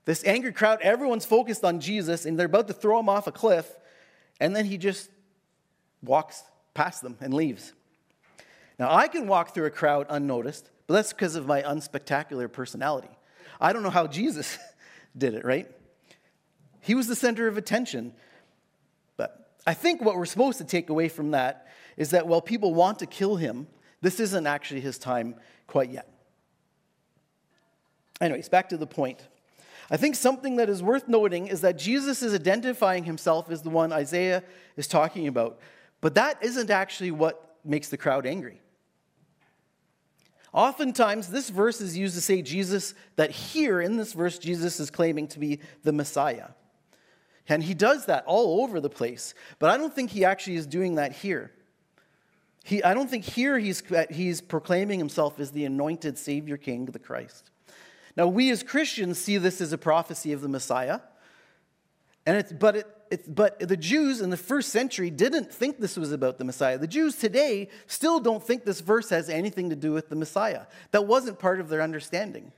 This 0.05 0.23
angry 0.25 0.53
crowd, 0.53 0.79
everyone's 0.81 1.25
focused 1.25 1.63
on 1.63 1.79
Jesus 1.79 2.25
and 2.25 2.37
they're 2.37 2.45
about 2.45 2.67
to 2.67 2.73
throw 2.73 2.99
him 2.99 3.09
off 3.09 3.27
a 3.27 3.31
cliff, 3.31 3.67
and 4.39 4.55
then 4.55 4.65
he 4.65 4.77
just 4.77 5.09
walks 6.01 6.43
past 6.73 7.01
them 7.01 7.17
and 7.19 7.33
leaves. 7.33 7.73
Now, 8.77 8.93
I 8.93 9.07
can 9.07 9.27
walk 9.27 9.53
through 9.53 9.65
a 9.65 9.71
crowd 9.71 10.05
unnoticed, 10.09 10.69
but 10.87 10.93
that's 10.93 11.11
because 11.11 11.35
of 11.35 11.45
my 11.45 11.61
unspectacular 11.61 12.51
personality. 12.51 13.09
I 13.59 13.73
don't 13.73 13.83
know 13.83 13.89
how 13.89 14.07
Jesus 14.07 14.57
did 15.17 15.33
it, 15.33 15.43
right? 15.43 15.69
He 16.81 16.95
was 16.95 17.07
the 17.07 17.15
center 17.15 17.47
of 17.47 17.57
attention. 17.57 18.13
I 19.65 19.73
think 19.73 20.01
what 20.01 20.15
we're 20.15 20.25
supposed 20.25 20.57
to 20.59 20.63
take 20.63 20.89
away 20.89 21.09
from 21.09 21.31
that 21.31 21.67
is 21.97 22.11
that 22.11 22.27
while 22.27 22.41
people 22.41 22.73
want 22.73 22.99
to 22.99 23.05
kill 23.05 23.35
him, 23.35 23.67
this 24.01 24.19
isn't 24.19 24.47
actually 24.47 24.81
his 24.81 24.97
time 24.97 25.35
quite 25.67 25.91
yet. 25.91 26.11
Anyways, 28.21 28.49
back 28.49 28.69
to 28.69 28.77
the 28.77 28.87
point. 28.87 29.27
I 29.91 29.97
think 29.97 30.15
something 30.15 30.57
that 30.57 30.69
is 30.69 30.83
worth 30.83 31.07
noting 31.07 31.47
is 31.47 31.61
that 31.61 31.77
Jesus 31.77 32.21
is 32.21 32.33
identifying 32.33 33.03
himself 33.03 33.49
as 33.49 33.61
the 33.61 33.69
one 33.69 33.91
Isaiah 33.91 34.43
is 34.77 34.87
talking 34.87 35.27
about. 35.27 35.59
But 36.01 36.15
that 36.15 36.41
isn't 36.43 36.69
actually 36.69 37.11
what 37.11 37.57
makes 37.65 37.89
the 37.89 37.97
crowd 37.97 38.25
angry. 38.25 38.61
Oftentimes, 40.53 41.29
this 41.29 41.49
verse 41.49 41.79
is 41.81 41.97
used 41.97 42.15
to 42.15 42.21
say 42.21 42.41
Jesus, 42.41 42.93
that 43.17 43.31
here 43.31 43.81
in 43.81 43.97
this 43.97 44.13
verse, 44.13 44.39
Jesus 44.39 44.79
is 44.79 44.89
claiming 44.89 45.27
to 45.29 45.39
be 45.39 45.59
the 45.83 45.91
Messiah. 45.91 46.49
And 47.49 47.63
he 47.63 47.73
does 47.73 48.05
that 48.05 48.23
all 48.25 48.61
over 48.63 48.79
the 48.79 48.89
place. 48.89 49.33
But 49.57 49.71
I 49.71 49.77
don't 49.77 49.93
think 49.93 50.11
he 50.11 50.23
actually 50.23 50.55
is 50.55 50.67
doing 50.67 50.95
that 50.95 51.11
here. 51.11 51.51
He, 52.63 52.83
I 52.83 52.93
don't 52.93 53.09
think 53.09 53.25
here 53.25 53.57
he's, 53.57 53.81
uh, 53.91 54.05
he's 54.09 54.41
proclaiming 54.41 54.99
himself 54.99 55.39
as 55.39 55.51
the 55.51 55.65
anointed 55.65 56.17
Savior 56.17 56.57
King, 56.57 56.85
the 56.85 56.99
Christ. 56.99 57.49
Now, 58.15 58.27
we 58.27 58.51
as 58.51 58.63
Christians 58.63 59.17
see 59.17 59.37
this 59.37 59.61
as 59.61 59.73
a 59.73 59.77
prophecy 59.77 60.31
of 60.33 60.41
the 60.41 60.49
Messiah. 60.49 60.99
And 62.25 62.37
it's, 62.37 62.51
but 62.51 62.75
it, 62.75 63.33
but 63.33 63.59
the 63.59 63.77
Jews 63.77 64.21
in 64.21 64.29
the 64.29 64.37
first 64.37 64.69
century 64.69 65.09
didn't 65.09 65.51
think 65.51 65.79
this 65.79 65.97
was 65.97 66.11
about 66.11 66.37
the 66.37 66.43
Messiah. 66.43 66.77
The 66.77 66.87
Jews 66.87 67.15
today 67.15 67.69
still 67.87 68.19
don't 68.19 68.43
think 68.43 68.65
this 68.65 68.81
verse 68.81 69.09
has 69.09 69.29
anything 69.29 69.69
to 69.71 69.75
do 69.75 69.91
with 69.91 70.09
the 70.09 70.15
Messiah. 70.15 70.63
That 70.91 71.07
wasn't 71.07 71.39
part 71.39 71.59
of 71.59 71.69
their 71.69 71.81
understanding. 71.81 72.51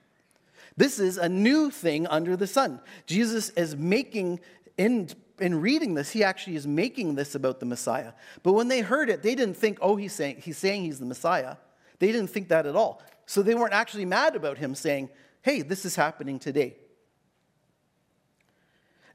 This 0.75 1.00
is 1.00 1.17
a 1.17 1.29
new 1.29 1.69
thing 1.69 2.07
under 2.07 2.36
the 2.36 2.48
sun. 2.48 2.79
Jesus 3.05 3.50
is 3.51 3.75
making, 3.75 4.39
in, 4.77 5.09
in 5.39 5.61
reading 5.61 5.93
this, 5.93 6.11
he 6.11 6.23
actually 6.23 6.55
is 6.55 6.67
making 6.67 7.15
this 7.15 7.35
about 7.35 7.59
the 7.59 7.65
Messiah. 7.65 8.13
But 8.43 8.53
when 8.53 8.67
they 8.67 8.81
heard 8.81 9.09
it, 9.09 9.23
they 9.23 9.35
didn't 9.35 9.57
think, 9.57 9.79
oh, 9.81 9.95
he's 9.95 10.13
saying 10.13 10.37
he's, 10.41 10.57
saying 10.57 10.83
he's 10.83 10.99
the 10.99 11.05
Messiah. 11.05 11.57
They 11.99 12.11
didn't 12.11 12.29
think 12.29 12.49
that 12.49 12.65
at 12.65 12.75
all. 12.75 13.01
So 13.25 13.41
they 13.41 13.55
weren't 13.55 13.73
actually 13.73 14.05
mad 14.05 14.35
about 14.35 14.57
him 14.57 14.75
saying, 14.75 15.09
hey, 15.41 15.61
this 15.61 15.85
is 15.85 15.95
happening 15.95 16.39
today. 16.39 16.75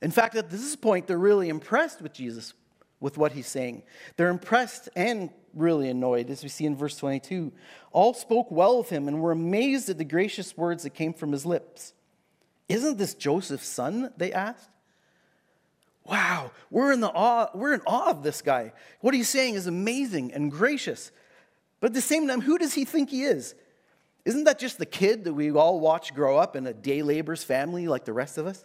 In 0.02 0.10
fact, 0.10 0.36
at 0.36 0.50
this 0.50 0.76
point, 0.76 1.06
they're 1.06 1.18
really 1.18 1.48
impressed 1.48 2.02
with 2.02 2.12
Jesus, 2.12 2.54
with 3.00 3.18
what 3.18 3.32
he's 3.32 3.46
saying. 3.46 3.82
They're 4.16 4.28
impressed 4.28 4.88
and 4.94 5.30
really 5.54 5.88
annoyed, 5.88 6.30
as 6.30 6.42
we 6.42 6.48
see 6.48 6.66
in 6.66 6.76
verse 6.76 6.96
22. 6.96 7.52
All 7.92 8.14
spoke 8.14 8.50
well 8.50 8.78
of 8.78 8.88
him 8.88 9.08
and 9.08 9.20
were 9.20 9.32
amazed 9.32 9.88
at 9.88 9.98
the 9.98 10.04
gracious 10.04 10.56
words 10.56 10.82
that 10.82 10.90
came 10.90 11.14
from 11.14 11.32
his 11.32 11.46
lips. 11.46 11.94
Isn't 12.68 12.98
this 12.98 13.14
Joseph's 13.14 13.66
son? 13.66 14.12
They 14.16 14.32
asked. 14.32 14.70
Wow, 16.08 16.52
we're 16.70 16.92
in, 16.92 17.00
the 17.00 17.10
awe, 17.10 17.48
we're 17.52 17.74
in 17.74 17.80
awe 17.84 18.10
of 18.10 18.22
this 18.22 18.40
guy. 18.40 18.72
What 19.00 19.12
he's 19.12 19.28
saying 19.28 19.54
is 19.54 19.66
amazing 19.66 20.32
and 20.32 20.52
gracious. 20.52 21.10
But 21.80 21.88
at 21.88 21.94
the 21.94 22.00
same 22.00 22.28
time, 22.28 22.40
who 22.40 22.58
does 22.58 22.74
he 22.74 22.84
think 22.84 23.10
he 23.10 23.24
is? 23.24 23.56
Isn't 24.24 24.44
that 24.44 24.60
just 24.60 24.78
the 24.78 24.86
kid 24.86 25.24
that 25.24 25.34
we 25.34 25.50
all 25.50 25.80
watch 25.80 26.14
grow 26.14 26.38
up 26.38 26.54
in 26.54 26.66
a 26.66 26.72
day 26.72 27.02
laborer's 27.02 27.42
family 27.42 27.88
like 27.88 28.04
the 28.04 28.12
rest 28.12 28.38
of 28.38 28.46
us? 28.46 28.64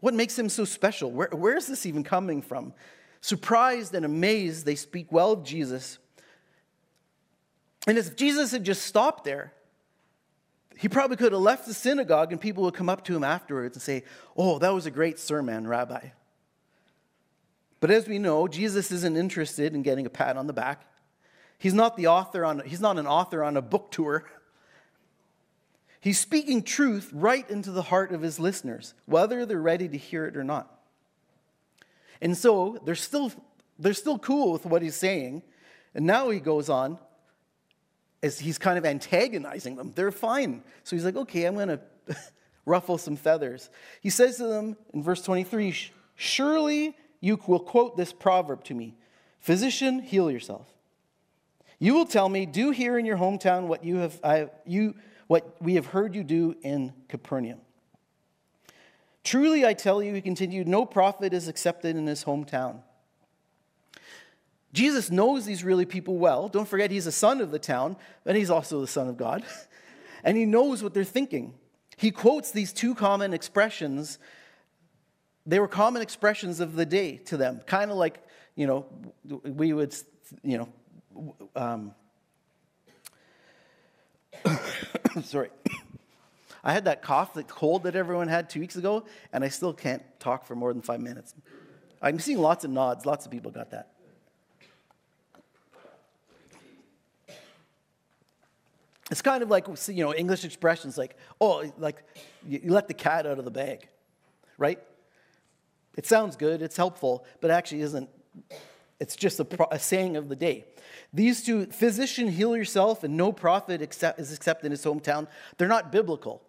What 0.00 0.14
makes 0.14 0.36
him 0.36 0.48
so 0.48 0.64
special? 0.64 1.12
Where, 1.12 1.28
where 1.32 1.56
is 1.56 1.68
this 1.68 1.86
even 1.86 2.02
coming 2.02 2.42
from? 2.42 2.74
Surprised 3.20 3.94
and 3.94 4.04
amazed, 4.04 4.66
they 4.66 4.74
speak 4.74 5.12
well 5.12 5.32
of 5.32 5.44
Jesus. 5.44 5.98
And 7.86 7.98
if 7.98 8.16
Jesus 8.16 8.50
had 8.50 8.64
just 8.64 8.82
stopped 8.82 9.24
there, 9.24 9.52
he 10.76 10.88
probably 10.88 11.16
could 11.16 11.32
have 11.32 11.40
left 11.40 11.66
the 11.66 11.74
synagogue 11.74 12.32
and 12.32 12.40
people 12.40 12.64
would 12.64 12.74
come 12.74 12.88
up 12.88 13.04
to 13.04 13.16
him 13.16 13.24
afterwards 13.24 13.76
and 13.76 13.82
say, 13.82 14.04
Oh, 14.36 14.58
that 14.58 14.72
was 14.72 14.86
a 14.86 14.90
great 14.90 15.18
sermon, 15.18 15.66
Rabbi. 15.66 16.10
But 17.80 17.90
as 17.90 18.08
we 18.08 18.18
know, 18.18 18.48
Jesus 18.48 18.90
isn't 18.90 19.16
interested 19.16 19.74
in 19.74 19.82
getting 19.82 20.06
a 20.06 20.10
pat 20.10 20.36
on 20.36 20.46
the 20.46 20.52
back. 20.52 20.84
He's 21.58 21.74
not 21.74 21.96
the 21.96 22.06
author 22.06 22.44
on 22.44 22.60
he's 22.64 22.80
not 22.80 22.98
an 22.98 23.06
author 23.06 23.42
on 23.42 23.56
a 23.56 23.62
book 23.62 23.90
tour. 23.90 24.24
He's 26.00 26.18
speaking 26.18 26.62
truth 26.62 27.10
right 27.12 27.48
into 27.50 27.72
the 27.72 27.82
heart 27.82 28.12
of 28.12 28.22
his 28.22 28.38
listeners, 28.38 28.94
whether 29.06 29.44
they're 29.44 29.60
ready 29.60 29.88
to 29.88 29.98
hear 29.98 30.26
it 30.26 30.36
or 30.36 30.44
not. 30.44 30.78
And 32.20 32.36
so 32.36 32.78
they're 32.84 32.94
still, 32.94 33.32
they're 33.80 33.94
still 33.94 34.18
cool 34.18 34.52
with 34.52 34.64
what 34.64 34.80
he's 34.80 34.94
saying. 34.94 35.42
And 35.94 36.06
now 36.06 36.30
he 36.30 36.38
goes 36.38 36.68
on 36.68 36.98
as 38.22 38.38
he's 38.38 38.58
kind 38.58 38.78
of 38.78 38.84
antagonizing 38.84 39.76
them. 39.76 39.92
They're 39.94 40.12
fine. 40.12 40.62
So 40.84 40.94
he's 40.96 41.04
like, 41.04 41.16
okay, 41.16 41.44
I'm 41.44 41.54
going 41.54 41.68
to 42.08 42.16
ruffle 42.64 42.98
some 42.98 43.16
feathers. 43.16 43.70
He 44.00 44.10
says 44.10 44.36
to 44.36 44.46
them 44.46 44.76
in 44.92 45.02
verse 45.02 45.22
23 45.22 45.74
Surely 46.14 46.96
you 47.20 47.40
will 47.46 47.60
quote 47.60 47.96
this 47.96 48.12
proverb 48.12 48.64
to 48.64 48.74
me 48.74 48.94
Physician, 49.40 50.00
heal 50.00 50.30
yourself. 50.30 50.66
You 51.78 51.94
will 51.94 52.06
tell 52.06 52.28
me, 52.28 52.46
Do 52.46 52.70
here 52.70 52.98
in 52.98 53.06
your 53.06 53.16
hometown 53.16 53.66
what 53.66 53.84
you 53.84 53.96
have, 53.96 54.20
I, 54.24 54.48
you, 54.66 54.94
what 55.26 55.56
we 55.60 55.74
have 55.74 55.86
heard 55.86 56.14
you 56.14 56.24
do 56.24 56.56
in 56.62 56.92
Capernaum. 57.08 57.60
Truly, 59.22 59.64
I 59.64 59.74
tell 59.74 60.02
you, 60.02 60.14
he 60.14 60.20
continued, 60.20 60.66
no 60.66 60.86
prophet 60.86 61.32
is 61.32 61.48
accepted 61.48 61.96
in 61.96 62.06
his 62.06 62.24
hometown. 62.24 62.80
Jesus 64.72 65.10
knows 65.10 65.44
these 65.44 65.64
really 65.64 65.86
people 65.86 66.18
well. 66.18 66.48
Don't 66.48 66.68
forget, 66.68 66.90
he's 66.90 67.06
a 67.06 67.12
son 67.12 67.40
of 67.40 67.50
the 67.50 67.58
town, 67.58 67.96
but 68.24 68.36
he's 68.36 68.50
also 68.50 68.80
the 68.80 68.86
son 68.86 69.08
of 69.08 69.16
God. 69.16 69.44
and 70.24 70.36
he 70.36 70.44
knows 70.44 70.82
what 70.82 70.94
they're 70.94 71.04
thinking. 71.04 71.54
He 71.96 72.10
quotes 72.10 72.50
these 72.50 72.72
two 72.72 72.94
common 72.94 73.34
expressions. 73.34 74.18
They 75.48 75.58
were 75.60 75.66
common 75.66 76.02
expressions 76.02 76.60
of 76.60 76.76
the 76.76 76.84
day 76.84 77.16
to 77.24 77.38
them, 77.38 77.62
kind 77.64 77.90
of 77.90 77.96
like, 77.96 78.22
you 78.54 78.66
know, 78.66 78.84
we 79.44 79.72
would, 79.72 79.96
you 80.42 80.58
know, 80.58 81.34
um, 81.56 81.94
sorry. 85.22 85.48
I 86.64 86.74
had 86.74 86.84
that 86.84 87.00
cough, 87.00 87.32
that 87.32 87.48
cold 87.48 87.84
that 87.84 87.96
everyone 87.96 88.28
had 88.28 88.50
two 88.50 88.60
weeks 88.60 88.76
ago, 88.76 89.06
and 89.32 89.42
I 89.42 89.48
still 89.48 89.72
can't 89.72 90.02
talk 90.20 90.44
for 90.44 90.54
more 90.54 90.70
than 90.70 90.82
five 90.82 91.00
minutes. 91.00 91.34
I'm 92.02 92.18
seeing 92.18 92.38
lots 92.38 92.66
of 92.66 92.70
nods. 92.70 93.06
Lots 93.06 93.24
of 93.24 93.32
people 93.32 93.50
got 93.50 93.70
that. 93.70 93.88
It's 99.10 99.22
kind 99.22 99.42
of 99.42 99.48
like, 99.48 99.66
you 99.88 100.04
know, 100.04 100.14
English 100.14 100.44
expressions 100.44 100.98
like, 100.98 101.16
oh, 101.40 101.72
like 101.78 102.04
you 102.46 102.70
let 102.70 102.86
the 102.86 102.92
cat 102.92 103.26
out 103.26 103.38
of 103.38 103.46
the 103.46 103.50
bag, 103.50 103.88
right? 104.58 104.78
It 105.98 106.06
sounds 106.06 106.36
good, 106.36 106.62
it's 106.62 106.76
helpful, 106.76 107.26
but 107.40 107.50
actually 107.50 107.80
isn't. 107.80 108.08
It's 109.00 109.16
just 109.16 109.40
a, 109.40 109.74
a 109.74 109.80
saying 109.80 110.16
of 110.16 110.28
the 110.28 110.36
day. 110.36 110.64
These 111.12 111.42
two, 111.42 111.66
physician, 111.66 112.28
heal 112.28 112.56
yourself, 112.56 113.02
and 113.02 113.16
no 113.16 113.32
prophet 113.32 113.82
accept, 113.82 114.20
is 114.20 114.32
accepted 114.32 114.66
in 114.66 114.70
his 114.70 114.84
hometown, 114.84 115.26
they're 115.56 115.66
not 115.66 115.90
biblical. 115.90 116.40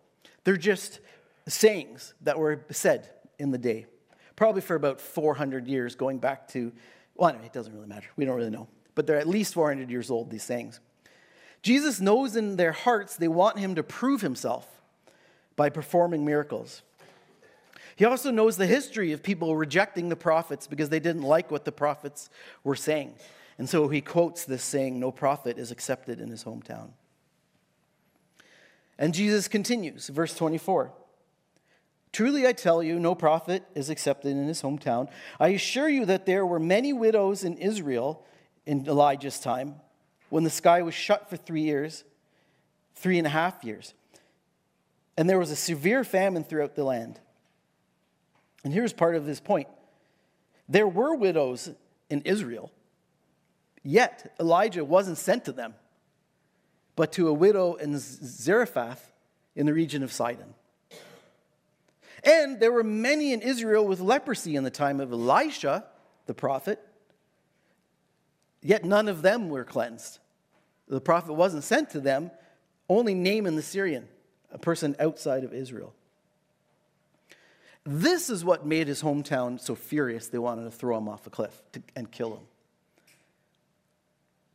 They're 0.43 0.55
just 0.55 0.99
sayings 1.47 2.13
that 2.21 2.37
were 2.37 2.63
said 2.69 3.09
in 3.39 3.49
the 3.49 3.57
day, 3.57 3.87
probably 4.35 4.61
for 4.61 4.75
about 4.75 5.01
400 5.01 5.67
years, 5.67 5.95
going 5.95 6.19
back 6.19 6.47
to, 6.49 6.71
well, 7.15 7.29
anyway, 7.29 7.47
it 7.47 7.53
doesn't 7.53 7.73
really 7.73 7.87
matter. 7.87 8.07
We 8.17 8.25
don't 8.25 8.35
really 8.35 8.51
know. 8.51 8.67
But 8.93 9.07
they're 9.07 9.17
at 9.17 9.27
least 9.27 9.55
400 9.55 9.89
years 9.89 10.11
old, 10.11 10.29
these 10.29 10.43
sayings. 10.43 10.79
Jesus 11.63 11.99
knows 11.99 12.35
in 12.35 12.55
their 12.55 12.71
hearts 12.73 13.15
they 13.15 13.27
want 13.27 13.57
him 13.57 13.73
to 13.73 13.81
prove 13.81 14.21
himself 14.21 14.67
by 15.55 15.69
performing 15.69 16.23
miracles. 16.23 16.83
He 17.99 18.05
also 18.05 18.31
knows 18.31 18.55
the 18.55 18.65
history 18.65 19.11
of 19.11 19.21
people 19.21 19.57
rejecting 19.57 20.07
the 20.07 20.15
prophets 20.15 20.67
because 20.67 20.87
they 20.87 21.01
didn't 21.01 21.23
like 21.23 21.51
what 21.51 21.65
the 21.65 21.73
prophets 21.73 22.29
were 22.63 22.77
saying. 22.77 23.15
And 23.57 23.67
so 23.67 23.89
he 23.89 23.99
quotes 23.99 24.45
this 24.45 24.63
saying, 24.63 24.97
No 24.97 25.11
prophet 25.11 25.57
is 25.57 25.69
accepted 25.69 26.21
in 26.21 26.29
his 26.29 26.45
hometown. 26.45 26.91
And 28.97 29.13
Jesus 29.13 29.49
continues, 29.49 30.07
verse 30.07 30.33
24. 30.33 30.93
Truly 32.13 32.47
I 32.47 32.53
tell 32.53 32.81
you, 32.81 33.01
no 33.01 33.15
prophet 33.15 33.65
is 33.75 33.89
accepted 33.89 34.29
in 34.29 34.47
his 34.47 34.61
hometown. 34.61 35.09
I 35.37 35.49
assure 35.49 35.89
you 35.89 36.05
that 36.05 36.25
there 36.25 36.45
were 36.45 36.57
many 36.57 36.93
widows 36.93 37.43
in 37.43 37.57
Israel 37.57 38.25
in 38.65 38.87
Elijah's 38.87 39.41
time 39.41 39.75
when 40.29 40.45
the 40.45 40.49
sky 40.49 40.81
was 40.83 40.93
shut 40.93 41.29
for 41.29 41.35
three 41.35 41.63
years, 41.63 42.05
three 42.95 43.17
and 43.17 43.27
a 43.27 43.31
half 43.31 43.61
years. 43.61 43.93
And 45.17 45.29
there 45.29 45.37
was 45.37 45.51
a 45.51 45.57
severe 45.57 46.05
famine 46.05 46.45
throughout 46.45 46.75
the 46.75 46.85
land. 46.85 47.19
And 48.63 48.73
here's 48.73 48.93
part 48.93 49.15
of 49.15 49.25
his 49.25 49.39
point 49.39 49.67
there 50.67 50.87
were 50.87 51.15
widows 51.15 51.69
in 52.09 52.21
Israel, 52.21 52.71
yet 53.83 54.35
Elijah 54.39 54.85
wasn't 54.85 55.17
sent 55.17 55.45
to 55.45 55.51
them 55.51 55.73
but 56.99 57.13
to 57.13 57.29
a 57.29 57.33
widow 57.33 57.75
in 57.75 57.97
Zarephath 57.97 59.13
in 59.55 59.65
the 59.65 59.73
region 59.73 60.03
of 60.03 60.11
Sidon. 60.11 60.53
And 62.25 62.59
there 62.59 62.73
were 62.73 62.83
many 62.83 63.31
in 63.31 63.41
Israel 63.41 63.87
with 63.87 64.01
leprosy 64.01 64.57
in 64.57 64.65
the 64.65 64.69
time 64.69 64.99
of 64.99 65.13
Elisha, 65.13 65.85
the 66.25 66.33
prophet, 66.33 66.77
yet 68.61 68.83
none 68.83 69.07
of 69.07 69.21
them 69.21 69.47
were 69.47 69.63
cleansed. 69.63 70.19
The 70.89 70.99
prophet 70.99 71.31
wasn't 71.31 71.63
sent 71.63 71.89
to 71.91 72.01
them, 72.01 72.31
only 72.89 73.13
Naaman 73.13 73.55
the 73.55 73.61
Syrian, 73.61 74.09
a 74.51 74.57
person 74.57 74.97
outside 74.99 75.45
of 75.45 75.53
Israel. 75.53 75.93
This 77.91 78.29
is 78.29 78.45
what 78.45 78.67
made 78.67 78.87
his 78.87 79.01
hometown 79.01 79.59
so 79.59 79.73
furious 79.73 80.27
they 80.27 80.37
wanted 80.37 80.65
to 80.65 80.69
throw 80.69 80.95
him 80.95 81.09
off 81.09 81.25
a 81.25 81.31
cliff 81.31 81.59
to, 81.71 81.81
and 81.95 82.11
kill 82.11 82.35
him. 82.35 82.43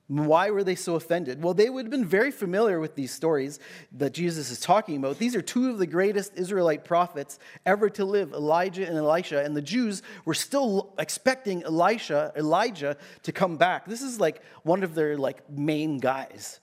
Why 0.07 0.51
were 0.51 0.63
they 0.63 0.77
so 0.77 0.95
offended? 0.95 1.43
Well, 1.43 1.53
they 1.53 1.69
would 1.69 1.87
have 1.87 1.91
been 1.91 2.05
very 2.05 2.31
familiar 2.31 2.79
with 2.79 2.95
these 2.95 3.11
stories 3.11 3.59
that 3.91 4.15
Jesus 4.15 4.53
is 4.53 4.61
talking 4.61 4.99
about. 4.99 5.19
These 5.19 5.35
are 5.35 5.43
two 5.43 5.69
of 5.69 5.79
the 5.79 5.87
greatest 5.87 6.35
Israelite 6.37 6.85
prophets 6.85 7.41
ever 7.67 7.91
to 7.91 8.05
live, 8.05 8.33
Elijah 8.33 8.87
and 8.87 8.97
Elisha, 8.97 9.43
and 9.43 9.57
the 9.57 9.63
Jews 9.63 10.03
were 10.25 10.35
still 10.35 10.95
expecting 11.01 11.65
Elisha, 11.65 12.33
Elijah 12.37 12.97
to 13.25 13.33
come 13.33 13.57
back. 13.57 13.87
This 13.87 14.03
is 14.03 14.21
like 14.21 14.43
one 14.63 14.85
of 14.85 14.95
their 14.95 15.19
like 15.19 15.51
main 15.51 15.99
guys. 15.99 16.61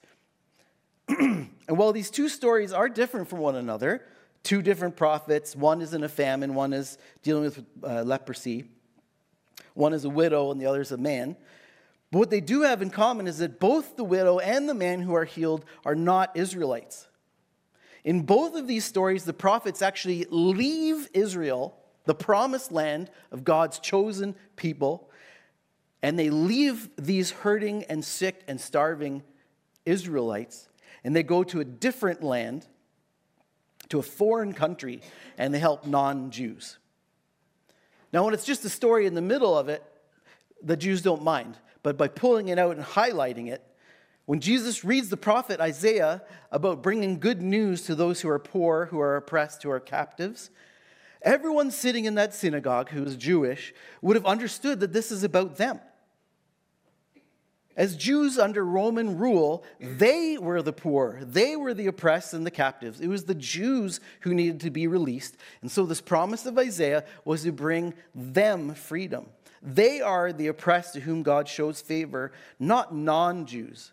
and 1.08 1.50
while 1.68 1.92
these 1.92 2.10
two 2.10 2.30
stories 2.30 2.72
are 2.72 2.88
different 2.88 3.28
from 3.28 3.40
one 3.40 3.56
another, 3.56 4.06
two 4.42 4.62
different 4.62 4.96
prophets, 4.96 5.54
one 5.54 5.80
is 5.80 5.94
in 5.94 6.04
a 6.04 6.08
famine, 6.08 6.54
one 6.54 6.72
is 6.72 6.98
dealing 7.22 7.44
with 7.44 7.64
uh, 7.82 8.02
leprosy, 8.02 8.64
one 9.74 9.92
is 9.92 10.04
a 10.04 10.10
widow 10.10 10.50
and 10.50 10.60
the 10.60 10.66
other 10.66 10.80
is 10.80 10.92
a 10.92 10.96
man. 10.96 11.36
But 12.10 12.18
what 12.18 12.30
they 12.30 12.40
do 12.40 12.62
have 12.62 12.82
in 12.82 12.90
common 12.90 13.26
is 13.26 13.38
that 13.38 13.58
both 13.58 13.96
the 13.96 14.04
widow 14.04 14.38
and 14.38 14.68
the 14.68 14.74
man 14.74 15.00
who 15.00 15.14
are 15.14 15.24
healed 15.24 15.64
are 15.84 15.94
not 15.94 16.36
Israelites. 16.36 17.08
In 18.04 18.22
both 18.22 18.54
of 18.54 18.66
these 18.66 18.84
stories, 18.84 19.24
the 19.24 19.32
prophets 19.32 19.80
actually 19.80 20.26
leave 20.28 21.08
Israel, 21.14 21.74
the 22.04 22.14
promised 22.14 22.72
land 22.72 23.10
of 23.30 23.44
God's 23.44 23.78
chosen 23.78 24.34
people, 24.56 25.08
and 26.02 26.18
they 26.18 26.30
leave 26.30 26.90
these 26.96 27.30
hurting 27.30 27.84
and 27.84 28.04
sick 28.04 28.42
and 28.48 28.60
starving 28.60 29.22
Israelites, 29.86 30.68
and 31.04 31.14
they 31.14 31.22
go 31.22 31.44
to 31.44 31.60
a 31.60 31.64
different 31.64 32.22
land, 32.22 32.66
to 33.92 33.98
a 33.98 34.02
foreign 34.02 34.52
country, 34.52 35.00
and 35.38 35.54
they 35.54 35.58
help 35.58 35.86
non 35.86 36.30
Jews. 36.30 36.78
Now, 38.12 38.24
when 38.24 38.34
it's 38.34 38.44
just 38.44 38.64
a 38.66 38.68
story 38.68 39.06
in 39.06 39.14
the 39.14 39.22
middle 39.22 39.56
of 39.56 39.70
it, 39.70 39.82
the 40.62 40.76
Jews 40.76 41.00
don't 41.00 41.22
mind 41.22 41.56
but 41.82 41.96
by 41.96 42.08
pulling 42.08 42.48
it 42.48 42.58
out 42.58 42.76
and 42.76 42.84
highlighting 42.84 43.48
it. 43.48 43.62
When 44.24 44.40
Jesus 44.40 44.84
reads 44.84 45.08
the 45.08 45.16
prophet 45.16 45.60
Isaiah 45.60 46.22
about 46.50 46.82
bringing 46.82 47.18
good 47.18 47.42
news 47.42 47.82
to 47.82 47.94
those 47.94 48.20
who 48.20 48.28
are 48.28 48.38
poor, 48.38 48.86
who 48.86 49.00
are 49.00 49.16
oppressed, 49.16 49.62
who 49.64 49.70
are 49.70 49.80
captives, 49.80 50.50
everyone 51.22 51.70
sitting 51.70 52.04
in 52.04 52.14
that 52.14 52.34
synagogue 52.34 52.90
who 52.90 53.02
is 53.04 53.16
Jewish 53.16 53.74
would 54.00 54.16
have 54.16 54.26
understood 54.26 54.80
that 54.80 54.92
this 54.92 55.10
is 55.10 55.24
about 55.24 55.56
them. 55.56 55.80
As 57.76 57.96
Jews 57.96 58.38
under 58.38 58.64
Roman 58.64 59.16
rule, 59.16 59.64
they 59.80 60.36
were 60.36 60.60
the 60.60 60.72
poor, 60.72 61.20
they 61.22 61.56
were 61.56 61.72
the 61.72 61.86
oppressed 61.86 62.34
and 62.34 62.44
the 62.44 62.50
captives. 62.50 63.00
It 63.00 63.08
was 63.08 63.24
the 63.24 63.34
Jews 63.34 64.00
who 64.20 64.34
needed 64.34 64.60
to 64.60 64.70
be 64.70 64.86
released. 64.86 65.36
And 65.62 65.70
so, 65.70 65.86
this 65.86 66.00
promise 66.00 66.44
of 66.44 66.58
Isaiah 66.58 67.04
was 67.24 67.44
to 67.44 67.52
bring 67.52 67.94
them 68.14 68.74
freedom. 68.74 69.26
They 69.62 70.00
are 70.00 70.32
the 70.32 70.48
oppressed 70.48 70.94
to 70.94 71.00
whom 71.00 71.22
God 71.22 71.48
shows 71.48 71.80
favor, 71.80 72.32
not 72.58 72.94
non 72.94 73.46
Jews. 73.46 73.92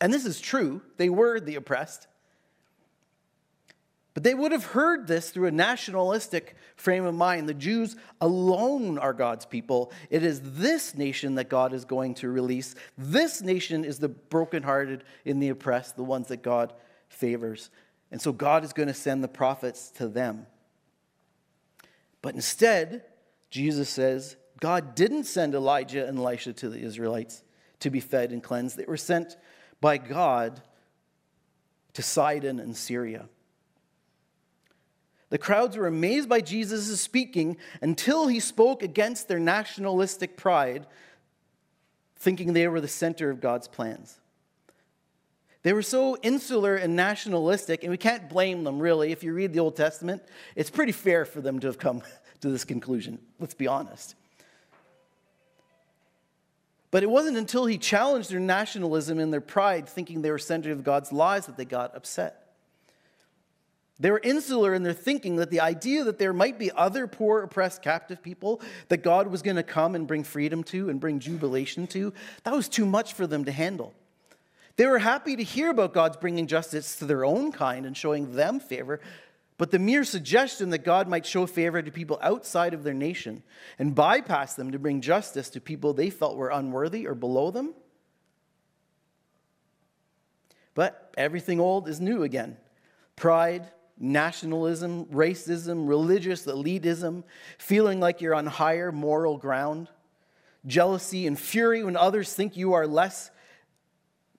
And 0.00 0.12
this 0.12 0.26
is 0.26 0.40
true, 0.40 0.82
they 0.96 1.08
were 1.08 1.40
the 1.40 1.56
oppressed. 1.56 2.06
But 4.12 4.24
they 4.24 4.34
would 4.34 4.50
have 4.52 4.64
heard 4.64 5.06
this 5.06 5.30
through 5.30 5.46
a 5.46 5.52
nationalistic 5.52 6.56
frame 6.74 7.04
of 7.04 7.14
mind. 7.14 7.48
The 7.48 7.54
Jews 7.54 7.94
alone 8.20 8.98
are 8.98 9.12
God's 9.12 9.46
people. 9.46 9.92
It 10.10 10.24
is 10.24 10.40
this 10.42 10.96
nation 10.96 11.36
that 11.36 11.48
God 11.48 11.72
is 11.72 11.84
going 11.84 12.14
to 12.14 12.28
release. 12.28 12.74
This 12.98 13.40
nation 13.40 13.84
is 13.84 13.98
the 13.98 14.08
brokenhearted 14.08 15.04
and 15.24 15.40
the 15.40 15.50
oppressed, 15.50 15.96
the 15.96 16.02
ones 16.02 16.28
that 16.28 16.42
God 16.42 16.72
favors. 17.08 17.70
And 18.10 18.20
so 18.20 18.32
God 18.32 18.64
is 18.64 18.72
going 18.72 18.88
to 18.88 18.94
send 18.94 19.22
the 19.22 19.28
prophets 19.28 19.90
to 19.92 20.08
them. 20.08 20.46
But 22.20 22.34
instead, 22.34 23.04
Jesus 23.50 23.88
says, 23.88 24.36
God 24.58 24.94
didn't 24.94 25.24
send 25.24 25.54
Elijah 25.54 26.06
and 26.06 26.18
Elisha 26.18 26.52
to 26.54 26.68
the 26.68 26.80
Israelites 26.80 27.44
to 27.78 27.90
be 27.90 28.00
fed 28.00 28.32
and 28.32 28.42
cleansed. 28.42 28.76
They 28.76 28.84
were 28.84 28.96
sent 28.96 29.36
by 29.80 29.98
God 29.98 30.60
to 31.94 32.02
Sidon 32.02 32.58
and 32.58 32.76
Syria. 32.76 33.28
The 35.30 35.38
crowds 35.38 35.76
were 35.76 35.86
amazed 35.86 36.28
by 36.28 36.40
Jesus' 36.40 37.00
speaking 37.00 37.56
until 37.80 38.26
he 38.26 38.40
spoke 38.40 38.82
against 38.82 39.28
their 39.28 39.38
nationalistic 39.38 40.36
pride, 40.36 40.86
thinking 42.16 42.52
they 42.52 42.68
were 42.68 42.80
the 42.80 42.88
center 42.88 43.30
of 43.30 43.40
God's 43.40 43.68
plans. 43.68 44.18
They 45.62 45.72
were 45.72 45.82
so 45.82 46.16
insular 46.22 46.74
and 46.74 46.96
nationalistic, 46.96 47.84
and 47.84 47.90
we 47.90 47.96
can't 47.96 48.28
blame 48.28 48.64
them 48.64 48.80
really. 48.80 49.12
If 49.12 49.22
you 49.22 49.32
read 49.32 49.52
the 49.52 49.60
Old 49.60 49.76
Testament, 49.76 50.22
it's 50.56 50.70
pretty 50.70 50.92
fair 50.92 51.24
for 51.24 51.40
them 51.40 51.60
to 51.60 51.66
have 51.68 51.78
come 51.78 52.02
to 52.40 52.48
this 52.50 52.64
conclusion. 52.64 53.18
Let's 53.38 53.54
be 53.54 53.68
honest. 53.68 54.16
But 56.90 57.04
it 57.04 57.10
wasn't 57.10 57.36
until 57.36 57.66
he 57.66 57.78
challenged 57.78 58.30
their 58.30 58.40
nationalism 58.40 59.20
and 59.20 59.32
their 59.32 59.40
pride, 59.40 59.88
thinking 59.88 60.22
they 60.22 60.30
were 60.32 60.38
center 60.38 60.72
of 60.72 60.82
God's 60.82 61.12
lies, 61.12 61.46
that 61.46 61.56
they 61.56 61.64
got 61.64 61.94
upset. 61.94 62.49
They 64.00 64.10
were 64.10 64.20
insular 64.24 64.72
in 64.72 64.82
their 64.82 64.94
thinking 64.94 65.36
that 65.36 65.50
the 65.50 65.60
idea 65.60 66.04
that 66.04 66.18
there 66.18 66.32
might 66.32 66.58
be 66.58 66.72
other 66.72 67.06
poor, 67.06 67.42
oppressed, 67.42 67.82
captive 67.82 68.22
people 68.22 68.62
that 68.88 69.02
God 69.02 69.28
was 69.28 69.42
going 69.42 69.56
to 69.56 69.62
come 69.62 69.94
and 69.94 70.06
bring 70.06 70.24
freedom 70.24 70.64
to 70.64 70.88
and 70.88 70.98
bring 70.98 71.20
jubilation 71.20 71.86
to, 71.88 72.14
that 72.44 72.54
was 72.54 72.68
too 72.68 72.86
much 72.86 73.12
for 73.12 73.26
them 73.26 73.44
to 73.44 73.52
handle. 73.52 73.92
They 74.76 74.86
were 74.86 74.98
happy 74.98 75.36
to 75.36 75.42
hear 75.42 75.68
about 75.68 75.92
God's 75.92 76.16
bringing 76.16 76.46
justice 76.46 76.96
to 76.96 77.04
their 77.04 77.26
own 77.26 77.52
kind 77.52 77.84
and 77.84 77.94
showing 77.94 78.34
them 78.34 78.58
favor, 78.58 79.00
but 79.58 79.70
the 79.70 79.78
mere 79.78 80.04
suggestion 80.04 80.70
that 80.70 80.84
God 80.84 81.06
might 81.06 81.26
show 81.26 81.44
favor 81.44 81.82
to 81.82 81.90
people 81.90 82.18
outside 82.22 82.72
of 82.72 82.82
their 82.82 82.94
nation 82.94 83.42
and 83.78 83.94
bypass 83.94 84.54
them 84.54 84.72
to 84.72 84.78
bring 84.78 85.02
justice 85.02 85.50
to 85.50 85.60
people 85.60 85.92
they 85.92 86.08
felt 86.08 86.38
were 86.38 86.48
unworthy 86.48 87.06
or 87.06 87.14
below 87.14 87.50
them. 87.50 87.74
But 90.72 91.12
everything 91.18 91.60
old 91.60 91.86
is 91.86 92.00
new 92.00 92.22
again 92.22 92.56
pride, 93.16 93.68
nationalism, 94.00 95.04
racism, 95.06 95.86
religious 95.86 96.46
elitism, 96.46 97.22
feeling 97.58 98.00
like 98.00 98.20
you're 98.20 98.34
on 98.34 98.46
higher 98.46 98.90
moral 98.90 99.36
ground, 99.36 99.88
jealousy 100.66 101.26
and 101.26 101.38
fury 101.38 101.84
when 101.84 101.96
others 101.96 102.32
think 102.32 102.56
you 102.56 102.72
are 102.72 102.86
less, 102.86 103.30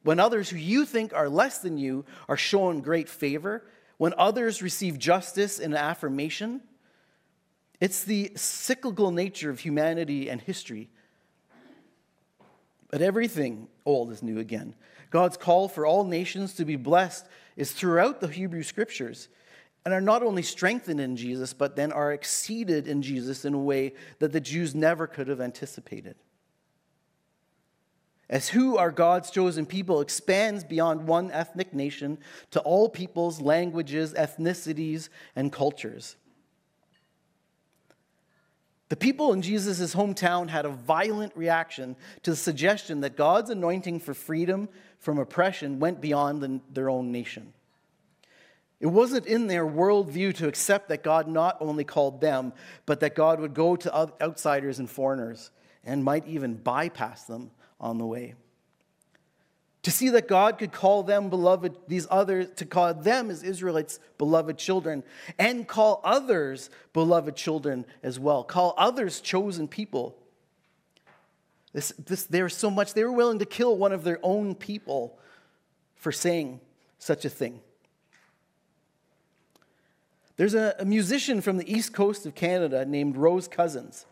when 0.04 0.20
others 0.20 0.50
who 0.50 0.58
you 0.58 0.84
think 0.84 1.14
are 1.14 1.30
less 1.30 1.60
than 1.60 1.78
you 1.78 2.04
are 2.28 2.38
shown 2.38 2.82
great 2.82 3.08
favor 3.08 3.64
when 4.02 4.16
others 4.18 4.64
receive 4.64 4.98
justice 4.98 5.60
and 5.60 5.76
affirmation, 5.76 6.60
it's 7.80 8.04
the 8.04 8.32
cyclical 8.36 9.12
nature 9.12 9.52
of 9.52 9.60
humanity 9.60 10.28
and 10.28 10.42
history. 10.42 10.90
But 12.90 13.04
everything 13.04 13.68
old 13.86 14.12
is 14.12 14.24
new 14.24 14.40
again. 14.40 14.74
God's 15.12 15.38
call 15.38 15.68
for 15.68 15.86
all 15.86 16.04
nations 16.04 16.56
to 16.56 16.66
be 16.66 16.78
blessed 16.78 17.28
is 17.56 17.74
throughout 17.74 18.22
the 18.22 18.28
Hebrew 18.28 18.64
scriptures 18.64 19.30
and 19.84 19.94
are 19.94 20.02
not 20.02 20.24
only 20.24 20.44
strengthened 20.44 21.00
in 21.00 21.16
Jesus, 21.16 21.54
but 21.54 21.76
then 21.76 21.92
are 21.92 22.14
exceeded 22.14 22.88
in 22.88 23.02
Jesus 23.02 23.46
in 23.46 23.54
a 23.54 23.60
way 23.60 23.94
that 24.20 24.32
the 24.32 24.40
Jews 24.40 24.76
never 24.76 25.08
could 25.08 25.28
have 25.28 25.42
anticipated 25.42 26.16
as 28.32 28.48
who 28.48 28.78
are 28.78 28.92
God's 28.92 29.30
chosen 29.30 29.66
people 29.66 30.00
expands 30.00 30.64
beyond 30.64 31.06
one 31.06 31.30
ethnic 31.32 31.74
nation 31.74 32.18
to 32.52 32.62
all 32.62 32.88
peoples, 32.88 33.42
languages, 33.42 34.14
ethnicities, 34.14 35.10
and 35.36 35.52
cultures. 35.52 36.16
The 38.88 38.96
people 38.96 39.34
in 39.34 39.42
Jesus' 39.42 39.94
hometown 39.94 40.48
had 40.48 40.66
a 40.66 40.70
violent 40.70 41.36
reaction 41.36 41.98
to 42.24 42.32
the 42.32 42.38
suggestion 42.38 43.02
that 43.02 43.18
God's 43.18 43.50
anointing 43.50 44.00
for 44.00 44.14
freedom 44.14 44.70
from 44.98 45.18
oppression 45.18 45.80
went 45.80 46.02
beyond 46.02 46.42
the, 46.42 46.62
their 46.72 46.90
own 46.90 47.12
nation. 47.12 47.54
It 48.82 48.88
wasn't 48.88 49.28
in 49.28 49.46
their 49.46 49.66
worldview 49.66 50.36
to 50.38 50.48
accept 50.48 50.90
that 50.90 51.04
God 51.04 51.28
not 51.28 51.56
only 51.60 51.84
called 51.84 52.20
them, 52.20 52.52
but 52.88 53.00
that 53.02 53.14
God 53.14 53.40
would 53.40 53.54
go 53.54 53.76
to 53.76 54.10
outsiders 54.20 54.80
and 54.80 54.90
foreigners 54.90 55.52
and 55.84 56.04
might 56.04 56.28
even 56.28 56.56
bypass 56.56 57.26
them 57.26 57.52
on 57.80 58.00
the 58.00 58.08
way. 58.08 58.34
To 59.84 59.92
see 59.92 60.10
that 60.10 60.28
God 60.28 60.58
could 60.58 60.72
call 60.72 61.04
them 61.04 61.30
beloved, 61.30 61.78
these 61.88 62.08
others, 62.10 62.48
to 62.56 62.66
call 62.66 62.96
them 62.96 63.30
as 63.30 63.44
Israelites 63.44 64.00
beloved 64.18 64.58
children, 64.58 65.04
and 65.38 65.68
call 65.68 66.02
others 66.04 66.72
beloved 66.92 67.36
children 67.36 67.86
as 68.02 68.20
well, 68.20 68.44
call 68.44 68.74
others 68.78 69.22
chosen 69.22 69.68
people. 69.68 70.18
This, 71.72 71.94
this, 72.04 72.24
there 72.24 72.44
was 72.46 72.56
so 72.56 72.72
much, 72.72 72.96
they 72.96 73.04
were 73.04 73.12
willing 73.12 73.40
to 73.40 73.46
kill 73.46 73.78
one 73.78 73.92
of 73.92 74.04
their 74.04 74.20
own 74.24 74.56
people 74.56 75.20
for 75.96 76.12
saying 76.12 76.60
such 76.98 77.26
a 77.26 77.30
thing. 77.30 77.62
There's 80.42 80.56
a, 80.56 80.74
a 80.80 80.86
musician 80.86 81.40
from 81.40 81.58
the 81.58 81.72
east 81.72 81.94
coast 81.94 82.26
of 82.26 82.34
Canada 82.34 82.84
named 82.84 83.16
Rose 83.16 83.48
Cousins. 83.48 84.08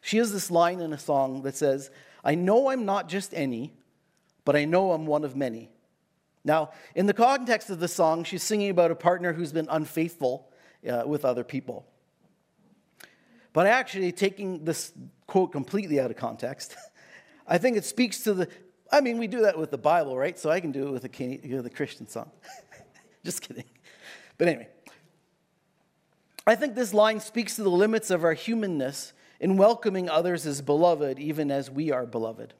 She 0.00 0.16
has 0.16 0.32
this 0.32 0.50
line 0.50 0.80
in 0.80 0.92
a 0.92 0.98
song 0.98 1.42
that 1.42 1.54
says, 1.54 1.92
I 2.24 2.34
know 2.34 2.68
I'm 2.68 2.84
not 2.84 3.08
just 3.08 3.32
any, 3.32 3.74
but 4.44 4.56
I 4.56 4.64
know 4.64 4.90
I'm 4.90 5.06
one 5.06 5.22
of 5.22 5.36
many. 5.36 5.70
Now, 6.44 6.72
in 6.96 7.06
the 7.06 7.12
context 7.12 7.70
of 7.70 7.78
the 7.78 7.86
song, 7.86 8.24
she's 8.24 8.42
singing 8.42 8.70
about 8.70 8.90
a 8.90 8.96
partner 8.96 9.32
who's 9.32 9.52
been 9.52 9.68
unfaithful 9.70 10.50
uh, 10.84 11.04
with 11.06 11.24
other 11.24 11.44
people. 11.44 11.86
But 13.52 13.68
actually, 13.68 14.10
taking 14.10 14.64
this 14.64 14.92
quote 15.28 15.52
completely 15.52 16.00
out 16.00 16.10
of 16.10 16.16
context, 16.16 16.74
I 17.46 17.58
think 17.58 17.76
it 17.76 17.84
speaks 17.84 18.24
to 18.24 18.34
the. 18.34 18.48
I 18.90 19.00
mean, 19.00 19.18
we 19.18 19.28
do 19.28 19.42
that 19.42 19.56
with 19.56 19.70
the 19.70 19.78
Bible, 19.78 20.18
right? 20.18 20.36
So 20.36 20.50
I 20.50 20.58
can 20.58 20.72
do 20.72 20.88
it 20.88 20.90
with 20.90 21.04
a, 21.04 21.54
with 21.54 21.66
a 21.66 21.70
Christian 21.70 22.08
song. 22.08 22.32
Just 23.24 23.42
kidding. 23.42 23.66
But 24.38 24.48
anyway, 24.48 24.68
I 26.46 26.54
think 26.54 26.74
this 26.74 26.92
line 26.92 27.20
speaks 27.20 27.56
to 27.56 27.62
the 27.62 27.70
limits 27.70 28.10
of 28.10 28.24
our 28.24 28.34
humanness 28.34 29.12
in 29.40 29.56
welcoming 29.56 30.08
others 30.08 30.46
as 30.46 30.60
beloved, 30.60 31.18
even 31.18 31.50
as 31.50 31.70
we 31.70 31.90
are 31.90 32.06
beloved. 32.06 32.54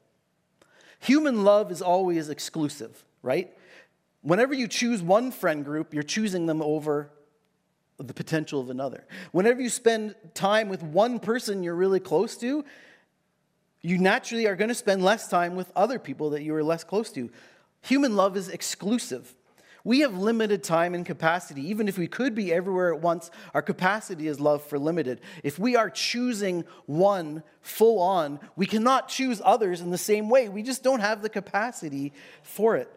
Human 0.99 1.43
love 1.43 1.71
is 1.71 1.81
always 1.81 2.29
exclusive, 2.29 3.03
right? 3.21 3.55
Whenever 4.21 4.53
you 4.53 4.67
choose 4.67 5.03
one 5.03 5.31
friend 5.31 5.63
group, 5.63 5.93
you're 5.93 6.03
choosing 6.03 6.47
them 6.47 6.61
over 6.61 7.11
the 7.97 8.13
potential 8.13 8.59
of 8.59 8.69
another. 8.69 9.05
Whenever 9.31 9.61
you 9.61 9.69
spend 9.69 10.15
time 10.33 10.67
with 10.67 10.81
one 10.83 11.19
person 11.19 11.63
you're 11.63 11.75
really 11.75 11.99
close 11.99 12.35
to, 12.37 12.65
you 13.81 13.97
naturally 13.99 14.47
are 14.47 14.55
going 14.55 14.69
to 14.69 14.75
spend 14.75 15.03
less 15.03 15.27
time 15.27 15.55
with 15.55 15.71
other 15.75 15.99
people 15.99 16.31
that 16.31 16.41
you 16.41 16.55
are 16.55 16.63
less 16.63 16.83
close 16.83 17.11
to. 17.11 17.29
Human 17.83 18.15
love 18.15 18.35
is 18.35 18.49
exclusive. 18.49 19.35
We 19.85 19.99
have 19.99 20.17
limited 20.17 20.63
time 20.63 20.95
and 20.95 21.05
capacity. 21.05 21.69
Even 21.69 21.87
if 21.87 21.95
we 21.95 22.07
could 22.07 22.33
be 22.33 22.51
everywhere 22.51 22.91
at 22.91 23.01
once, 23.01 23.29
our 23.53 23.61
capacity 23.61 24.27
is 24.27 24.39
love 24.39 24.63
for 24.63 24.79
limited. 24.79 25.21
If 25.43 25.59
we 25.59 25.75
are 25.75 25.91
choosing 25.91 26.65
one 26.87 27.43
full 27.61 27.99
on, 27.99 28.39
we 28.55 28.65
cannot 28.65 29.09
choose 29.09 29.43
others 29.45 29.81
in 29.81 29.91
the 29.91 29.97
same 29.99 30.27
way. 30.27 30.49
We 30.49 30.63
just 30.63 30.83
don't 30.83 31.01
have 31.01 31.21
the 31.21 31.29
capacity 31.29 32.13
for 32.41 32.75
it. 32.75 32.91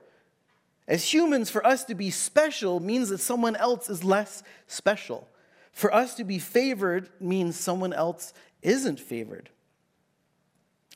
As 0.88 1.12
humans, 1.12 1.50
for 1.50 1.64
us 1.66 1.84
to 1.84 1.94
be 1.94 2.10
special 2.10 2.80
means 2.80 3.10
that 3.10 3.18
someone 3.18 3.54
else 3.54 3.90
is 3.90 4.02
less 4.02 4.42
special. 4.66 5.28
For 5.72 5.94
us 5.94 6.14
to 6.14 6.24
be 6.24 6.38
favored 6.38 7.10
means 7.20 7.54
someone 7.54 7.92
else 7.92 8.32
isn't 8.62 8.98
favored. 8.98 9.50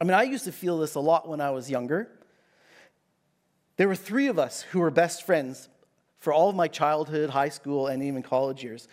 I 0.00 0.04
mean, 0.04 0.14
I 0.14 0.22
used 0.22 0.44
to 0.44 0.52
feel 0.52 0.78
this 0.78 0.94
a 0.94 1.00
lot 1.00 1.28
when 1.28 1.42
I 1.42 1.50
was 1.50 1.70
younger. 1.70 2.08
There 3.76 3.88
were 3.88 3.94
three 3.94 4.28
of 4.28 4.38
us 4.38 4.62
who 4.62 4.80
were 4.80 4.90
best 4.90 5.26
friends 5.26 5.68
for 6.22 6.32
all 6.32 6.48
of 6.48 6.54
my 6.54 6.68
childhood, 6.68 7.30
high 7.30 7.48
school, 7.48 7.88
and 7.88 8.00
even 8.00 8.22
college 8.22 8.62
years. 8.62 8.86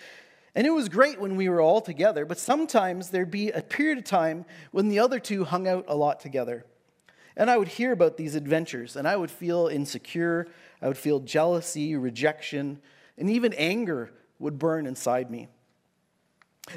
And 0.56 0.66
it 0.66 0.72
was 0.72 0.90
great 0.90 1.22
when 1.22 1.36
we 1.36 1.48
were 1.48 1.62
all 1.62 1.80
together, 1.80 2.26
but 2.26 2.40
sometimes 2.40 3.12
there'd 3.12 3.30
be 3.30 3.52
a 3.52 3.62
period 3.62 4.00
of 4.00 4.04
time 4.04 4.46
when 4.72 4.90
the 4.90 4.98
other 4.98 5.20
two 5.20 5.44
hung 5.44 5.68
out 5.68 5.86
a 5.88 5.96
lot 5.96 6.20
together. 6.20 6.66
And 7.38 7.52
I 7.52 7.58
would 7.58 7.68
hear 7.68 7.92
about 7.92 8.18
these 8.18 8.34
adventures, 8.34 8.96
and 8.96 9.08
I 9.08 9.16
would 9.16 9.30
feel 9.30 9.68
insecure, 9.68 10.48
I 10.82 10.88
would 10.88 10.98
feel 10.98 11.20
jealousy, 11.20 11.96
rejection, 11.96 12.82
and 13.16 13.30
even 13.30 13.54
anger 13.54 14.12
would 14.40 14.58
burn 14.58 14.88
inside 14.88 15.30
me. 15.30 15.50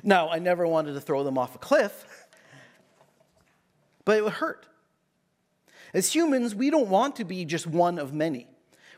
Now, 0.02 0.28
I 0.28 0.38
never 0.38 0.66
wanted 0.66 0.92
to 0.92 1.00
throw 1.00 1.24
them 1.24 1.38
off 1.38 1.54
a 1.54 1.58
cliff, 1.58 2.26
but 4.04 4.18
it 4.18 4.24
would 4.24 4.34
hurt. 4.34 4.66
As 5.94 6.14
humans, 6.14 6.54
we 6.54 6.68
don't 6.68 6.88
want 6.88 7.16
to 7.16 7.24
be 7.24 7.46
just 7.46 7.66
one 7.66 7.98
of 7.98 8.12
many. 8.12 8.48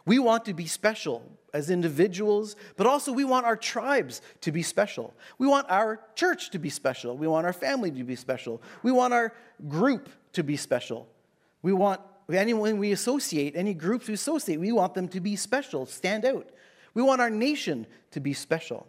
We 0.04 0.18
want 0.18 0.46
to 0.46 0.52
be 0.52 0.66
special 0.66 1.22
as 1.54 1.70
individuals, 1.70 2.56
but 2.76 2.86
also 2.86 3.12
we 3.12 3.24
want 3.24 3.46
our 3.46 3.56
tribes 3.56 4.20
to 4.40 4.50
be 4.50 4.60
special. 4.60 5.14
We 5.38 5.46
want 5.46 5.70
our 5.70 6.00
church 6.16 6.50
to 6.50 6.58
be 6.58 6.68
special. 6.68 7.16
We 7.16 7.28
want 7.28 7.46
our 7.46 7.52
family 7.52 7.92
to 7.92 8.04
be 8.04 8.16
special. 8.16 8.60
We 8.82 8.90
want 8.90 9.14
our 9.14 9.32
group 9.68 10.10
to 10.32 10.42
be 10.42 10.56
special. 10.56 11.08
We 11.62 11.72
want 11.72 12.00
anyone 12.28 12.78
we 12.78 12.90
associate, 12.90 13.54
any 13.54 13.72
groups 13.72 14.08
we 14.08 14.14
associate, 14.14 14.58
we 14.58 14.72
want 14.72 14.94
them 14.94 15.08
to 15.08 15.20
be 15.20 15.36
special, 15.36 15.86
stand 15.86 16.24
out. 16.24 16.48
We 16.92 17.02
want 17.02 17.20
our 17.20 17.30
nation 17.30 17.86
to 18.10 18.20
be 18.20 18.32
special. 18.32 18.88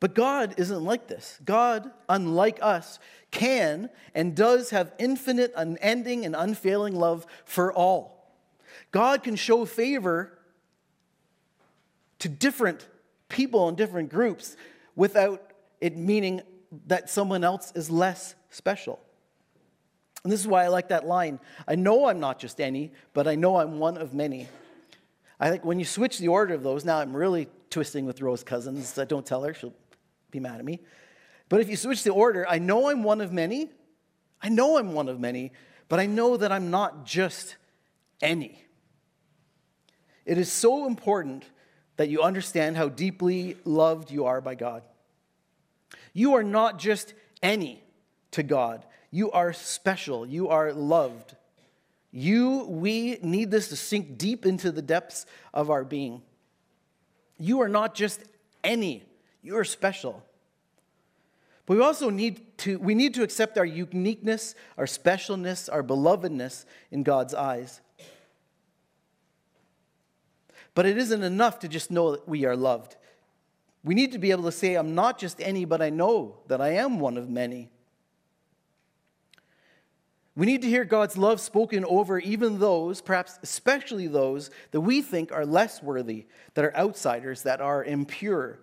But 0.00 0.14
God 0.14 0.54
isn't 0.56 0.84
like 0.84 1.06
this. 1.06 1.38
God, 1.44 1.90
unlike 2.08 2.58
us, 2.62 2.98
can 3.30 3.90
and 4.14 4.34
does 4.34 4.70
have 4.70 4.92
infinite, 4.98 5.52
unending, 5.54 6.24
and 6.24 6.34
unfailing 6.34 6.96
love 6.96 7.26
for 7.44 7.72
all. 7.72 8.34
God 8.92 9.22
can 9.22 9.36
show 9.36 9.64
favor 9.64 10.32
to 12.20 12.28
different 12.28 12.86
people 13.28 13.68
and 13.68 13.76
different 13.76 14.10
groups 14.10 14.56
without 14.96 15.42
it 15.80 15.96
meaning 15.96 16.42
that 16.86 17.10
someone 17.10 17.42
else 17.42 17.72
is 17.74 17.90
less 17.90 18.34
special. 18.50 19.00
And 20.22 20.32
this 20.32 20.40
is 20.40 20.46
why 20.46 20.64
I 20.64 20.68
like 20.68 20.88
that 20.88 21.06
line. 21.06 21.40
I 21.66 21.74
know 21.74 22.06
I'm 22.06 22.20
not 22.20 22.38
just 22.38 22.60
any, 22.60 22.92
but 23.14 23.26
I 23.26 23.34
know 23.34 23.56
I'm 23.56 23.78
one 23.78 23.96
of 23.96 24.12
many. 24.12 24.48
I 25.38 25.50
think 25.50 25.64
when 25.64 25.78
you 25.78 25.86
switch 25.86 26.18
the 26.18 26.28
order 26.28 26.52
of 26.52 26.62
those, 26.62 26.84
now 26.84 26.98
I'm 26.98 27.16
really 27.16 27.48
twisting 27.70 28.04
with 28.04 28.20
Rose 28.20 28.44
Cousins. 28.44 28.98
I 28.98 29.06
don't 29.06 29.24
tell 29.24 29.42
her, 29.42 29.54
she'll 29.54 29.72
be 30.30 30.40
mad 30.40 30.58
at 30.58 30.64
me. 30.64 30.80
But 31.48 31.60
if 31.60 31.70
you 31.70 31.76
switch 31.76 32.02
the 32.02 32.12
order, 32.12 32.46
I 32.46 32.58
know 32.58 32.90
I'm 32.90 33.02
one 33.02 33.22
of 33.22 33.32
many. 33.32 33.70
I 34.42 34.50
know 34.50 34.76
I'm 34.76 34.92
one 34.92 35.08
of 35.08 35.18
many, 35.18 35.52
but 35.88 35.98
I 35.98 36.06
know 36.06 36.36
that 36.36 36.52
I'm 36.52 36.70
not 36.70 37.06
just 37.06 37.56
any. 38.20 38.62
It 40.26 40.38
is 40.38 40.52
so 40.52 40.86
important 40.86 41.44
that 42.00 42.08
you 42.08 42.22
understand 42.22 42.78
how 42.78 42.88
deeply 42.88 43.58
loved 43.66 44.10
you 44.10 44.24
are 44.24 44.40
by 44.40 44.54
God. 44.54 44.82
You 46.14 46.32
are 46.36 46.42
not 46.42 46.78
just 46.78 47.12
any 47.42 47.84
to 48.30 48.42
God, 48.42 48.86
you 49.10 49.30
are 49.32 49.52
special, 49.52 50.24
you 50.24 50.48
are 50.48 50.72
loved. 50.72 51.36
You, 52.10 52.64
we 52.70 53.18
need 53.20 53.50
this 53.50 53.68
to 53.68 53.76
sink 53.76 54.16
deep 54.16 54.46
into 54.46 54.72
the 54.72 54.80
depths 54.80 55.26
of 55.52 55.68
our 55.68 55.84
being. 55.84 56.22
You 57.38 57.60
are 57.60 57.68
not 57.68 57.94
just 57.94 58.24
any 58.64 59.04
you 59.42 59.58
are 59.58 59.64
special. 59.64 60.24
But 61.66 61.76
we 61.76 61.82
also 61.82 62.08
need 62.08 62.56
to, 62.60 62.78
we 62.78 62.94
need 62.94 63.12
to 63.12 63.22
accept 63.22 63.58
our 63.58 63.66
uniqueness, 63.66 64.54
our 64.78 64.86
specialness, 64.86 65.68
our 65.70 65.82
belovedness 65.82 66.64
in 66.90 67.02
God's 67.02 67.34
eyes. 67.34 67.82
But 70.74 70.86
it 70.86 70.96
isn't 70.98 71.22
enough 71.22 71.58
to 71.60 71.68
just 71.68 71.90
know 71.90 72.12
that 72.12 72.28
we 72.28 72.44
are 72.44 72.56
loved. 72.56 72.96
We 73.82 73.94
need 73.94 74.12
to 74.12 74.18
be 74.18 74.30
able 74.30 74.44
to 74.44 74.52
say, 74.52 74.74
I'm 74.74 74.94
not 74.94 75.18
just 75.18 75.40
any, 75.40 75.64
but 75.64 75.82
I 75.82 75.90
know 75.90 76.38
that 76.48 76.60
I 76.60 76.74
am 76.74 77.00
one 77.00 77.16
of 77.16 77.28
many. 77.28 77.70
We 80.36 80.46
need 80.46 80.62
to 80.62 80.68
hear 80.68 80.84
God's 80.84 81.18
love 81.18 81.40
spoken 81.40 81.84
over 81.84 82.18
even 82.18 82.60
those, 82.60 83.00
perhaps 83.00 83.38
especially 83.42 84.06
those, 84.06 84.50
that 84.70 84.80
we 84.80 85.02
think 85.02 85.32
are 85.32 85.44
less 85.44 85.82
worthy, 85.82 86.26
that 86.54 86.64
are 86.64 86.76
outsiders, 86.76 87.42
that 87.42 87.60
are 87.60 87.84
impure, 87.84 88.60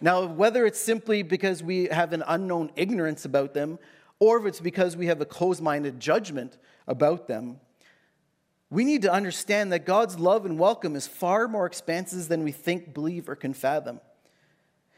now, 0.00 0.26
whether 0.26 0.66
it's 0.66 0.80
simply 0.80 1.22
because 1.22 1.62
we 1.62 1.84
have 1.84 2.12
an 2.12 2.24
unknown 2.26 2.70
ignorance 2.74 3.24
about 3.24 3.54
them, 3.54 3.78
or 4.18 4.38
if 4.38 4.46
it's 4.46 4.60
because 4.60 4.96
we 4.96 5.06
have 5.06 5.20
a 5.20 5.24
closed 5.24 5.62
minded 5.62 6.00
judgment 6.00 6.58
about 6.88 7.28
them, 7.28 7.60
we 8.72 8.84
need 8.84 9.02
to 9.02 9.12
understand 9.12 9.70
that 9.72 9.84
God's 9.84 10.18
love 10.18 10.46
and 10.46 10.58
welcome 10.58 10.96
is 10.96 11.06
far 11.06 11.46
more 11.46 11.66
expansive 11.66 12.26
than 12.26 12.42
we 12.42 12.52
think, 12.52 12.94
believe, 12.94 13.28
or 13.28 13.36
can 13.36 13.52
fathom. 13.52 14.00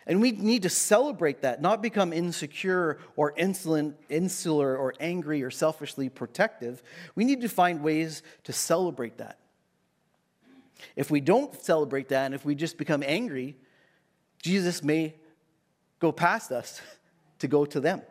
And 0.07 0.21
we 0.21 0.31
need 0.31 0.63
to 0.63 0.69
celebrate 0.69 1.43
that, 1.43 1.61
not 1.61 1.83
become 1.83 2.13
insecure 2.13 2.99
or 3.17 3.35
insolent, 3.37 3.97
insular 4.09 4.77
or 4.77 4.95
angry 5.01 5.43
or 5.43 5.51
selfishly 5.51 6.09
protective. 6.09 6.85
We 7.17 7.25
need 7.25 7.41
to 7.41 7.49
find 7.49 7.83
ways 7.83 8.23
to 8.45 8.53
celebrate 8.53 9.19
that. 9.19 9.41
If 10.95 11.11
we 11.11 11.21
don't 11.21 11.53
celebrate 11.61 12.11
that 12.11 12.27
and 12.27 12.35
if 12.35 12.45
we 12.45 12.55
just 12.55 12.79
become 12.79 13.03
angry, 13.05 13.57
Jesus 14.41 14.85
may 14.85 15.17
go 15.99 16.13
past 16.13 16.53
us 16.53 16.81
to 17.41 17.49
go 17.49 17.65
to 17.65 17.81
them. 17.81 18.03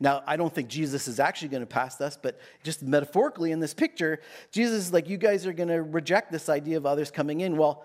Now, 0.00 0.22
I 0.26 0.36
don't 0.36 0.54
think 0.54 0.68
Jesus 0.68 1.08
is 1.08 1.18
actually 1.18 1.48
going 1.48 1.62
to 1.62 1.66
pass 1.66 2.00
us, 2.00 2.16
but 2.20 2.38
just 2.62 2.82
metaphorically 2.82 3.52
in 3.52 3.60
this 3.60 3.74
picture, 3.74 4.20
Jesus 4.50 4.86
is 4.86 4.92
like, 4.92 5.08
you 5.08 5.16
guys 5.16 5.46
are 5.46 5.52
going 5.52 5.68
to 5.68 5.82
reject 5.82 6.30
this 6.30 6.48
idea 6.48 6.76
of 6.76 6.86
others 6.86 7.10
coming 7.10 7.40
in. 7.40 7.56
Well, 7.56 7.84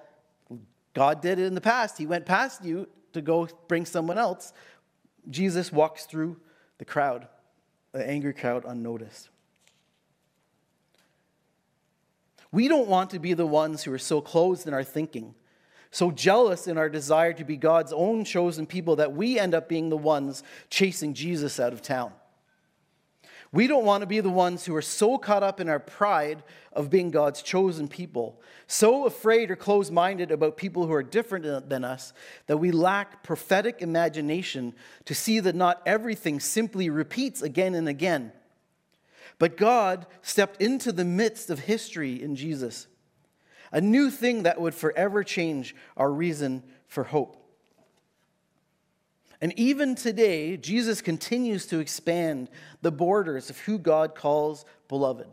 God 0.93 1.21
did 1.21 1.39
it 1.39 1.45
in 1.45 1.55
the 1.55 1.61
past. 1.61 1.97
He 1.97 2.05
went 2.05 2.25
past 2.25 2.63
you 2.63 2.87
to 3.13 3.21
go 3.21 3.47
bring 3.67 3.85
someone 3.85 4.17
else. 4.17 4.53
Jesus 5.29 5.71
walks 5.71 6.05
through 6.05 6.37
the 6.77 6.85
crowd, 6.85 7.27
the 7.91 8.07
angry 8.07 8.33
crowd, 8.33 8.65
unnoticed. 8.67 9.29
We 12.51 12.67
don't 12.67 12.87
want 12.87 13.11
to 13.11 13.19
be 13.19 13.33
the 13.33 13.45
ones 13.45 13.83
who 13.83 13.93
are 13.93 13.99
so 13.99 14.21
closed 14.21 14.67
in 14.67 14.73
our 14.73 14.83
thinking 14.83 15.35
so 15.91 16.11
jealous 16.11 16.67
in 16.67 16.77
our 16.77 16.89
desire 16.89 17.33
to 17.33 17.43
be 17.43 17.57
God's 17.57 17.93
own 17.93 18.23
chosen 18.23 18.65
people 18.65 18.97
that 18.97 19.13
we 19.13 19.39
end 19.39 19.55
up 19.55 19.67
being 19.67 19.89
the 19.89 19.97
ones 19.97 20.43
chasing 20.69 21.13
Jesus 21.13 21.59
out 21.59 21.73
of 21.73 21.81
town. 21.81 22.11
We 23.51 23.65
don't 23.65 23.85
want 23.85 24.01
to 24.01 24.07
be 24.07 24.19
the 24.19 24.29
ones 24.29 24.65
who 24.65 24.75
are 24.75 24.81
so 24.81 25.17
caught 25.17 25.41
up 25.41 25.59
in 25.59 25.69
our 25.69 25.79
pride 25.79 26.43
of 26.71 26.91
being 26.91 27.09
God's 27.09 27.41
chosen 27.41 27.87
people, 27.87 28.39
so 28.67 29.07
afraid 29.07 29.49
or 29.49 29.55
closed 29.55 29.91
minded 29.91 30.29
about 30.29 30.55
people 30.55 30.85
who 30.85 30.93
are 30.93 31.01
different 31.01 31.67
than 31.67 31.83
us, 31.83 32.13
that 32.45 32.57
we 32.57 32.71
lack 32.71 33.23
prophetic 33.23 33.81
imagination 33.81 34.75
to 35.05 35.15
see 35.15 35.39
that 35.39 35.55
not 35.55 35.81
everything 35.87 36.39
simply 36.39 36.91
repeats 36.91 37.41
again 37.41 37.73
and 37.73 37.89
again. 37.89 38.31
But 39.39 39.57
God 39.57 40.05
stepped 40.21 40.61
into 40.61 40.91
the 40.91 41.05
midst 41.05 41.49
of 41.49 41.59
history 41.59 42.21
in 42.21 42.35
Jesus 42.35 42.87
a 43.71 43.81
new 43.81 44.09
thing 44.09 44.43
that 44.43 44.59
would 44.59 44.73
forever 44.73 45.23
change 45.23 45.75
our 45.95 46.11
reason 46.11 46.63
for 46.87 47.03
hope. 47.03 47.35
And 49.41 49.57
even 49.57 49.95
today, 49.95 50.57
Jesus 50.57 51.01
continues 51.01 51.65
to 51.67 51.79
expand 51.79 52.49
the 52.81 52.91
borders 52.91 53.49
of 53.49 53.59
who 53.59 53.77
God 53.77 54.13
calls 54.15 54.65
beloved. 54.87 55.27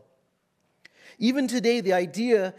Even 1.19 1.49
today, 1.49 1.81
the 1.81 1.95
idea 1.95 2.55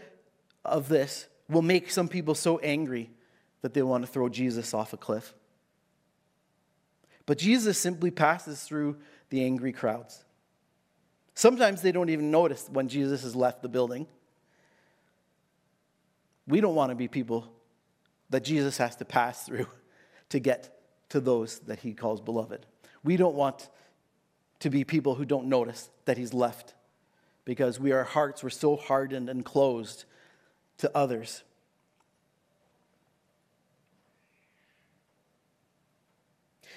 of 0.64 0.88
this 0.88 1.26
will 1.48 1.62
make 1.62 1.90
some 1.90 2.08
people 2.08 2.34
so 2.34 2.58
angry 2.58 3.10
that 3.62 3.72
they 3.72 3.82
want 3.82 4.04
to 4.04 4.10
throw 4.10 4.28
Jesus 4.28 4.74
off 4.74 4.92
a 4.92 4.96
cliff. 4.96 5.34
But 7.24 7.38
Jesus 7.38 7.78
simply 7.78 8.10
passes 8.10 8.62
through 8.62 8.96
the 9.30 9.44
angry 9.44 9.72
crowds. 9.72 10.24
Sometimes 11.34 11.82
they 11.82 11.92
don't 11.92 12.10
even 12.10 12.30
notice 12.30 12.68
when 12.70 12.88
Jesus 12.88 13.22
has 13.22 13.36
left 13.36 13.62
the 13.62 13.68
building. 13.68 14.06
We 16.48 16.60
don't 16.62 16.74
want 16.74 16.90
to 16.90 16.96
be 16.96 17.08
people 17.08 17.52
that 18.30 18.42
Jesus 18.42 18.78
has 18.78 18.96
to 18.96 19.04
pass 19.04 19.44
through 19.44 19.68
to 20.30 20.40
get 20.40 20.80
to 21.10 21.20
those 21.20 21.60
that 21.60 21.80
he 21.80 21.92
calls 21.92 22.20
beloved. 22.20 22.66
We 23.04 23.16
don't 23.16 23.34
want 23.34 23.68
to 24.60 24.70
be 24.70 24.82
people 24.82 25.14
who 25.14 25.24
don't 25.24 25.46
notice 25.46 25.90
that 26.06 26.18
he's 26.18 26.34
left 26.34 26.74
because 27.44 27.78
we, 27.78 27.92
our 27.92 28.04
hearts 28.04 28.42
were 28.42 28.50
so 28.50 28.76
hardened 28.76 29.28
and 29.28 29.44
closed 29.44 30.04
to 30.78 30.90
others. 30.96 31.42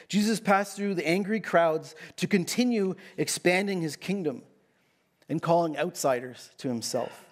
Jesus 0.08 0.40
passed 0.42 0.76
through 0.76 0.96
the 0.96 1.08
angry 1.08 1.40
crowds 1.40 1.96
to 2.18 2.28
continue 2.28 2.96
expanding 3.18 3.82
his 3.82 3.96
kingdom 3.96 4.44
and 5.30 5.42
calling 5.42 5.78
outsiders 5.78 6.50
to 6.58 6.68
himself. 6.68 7.31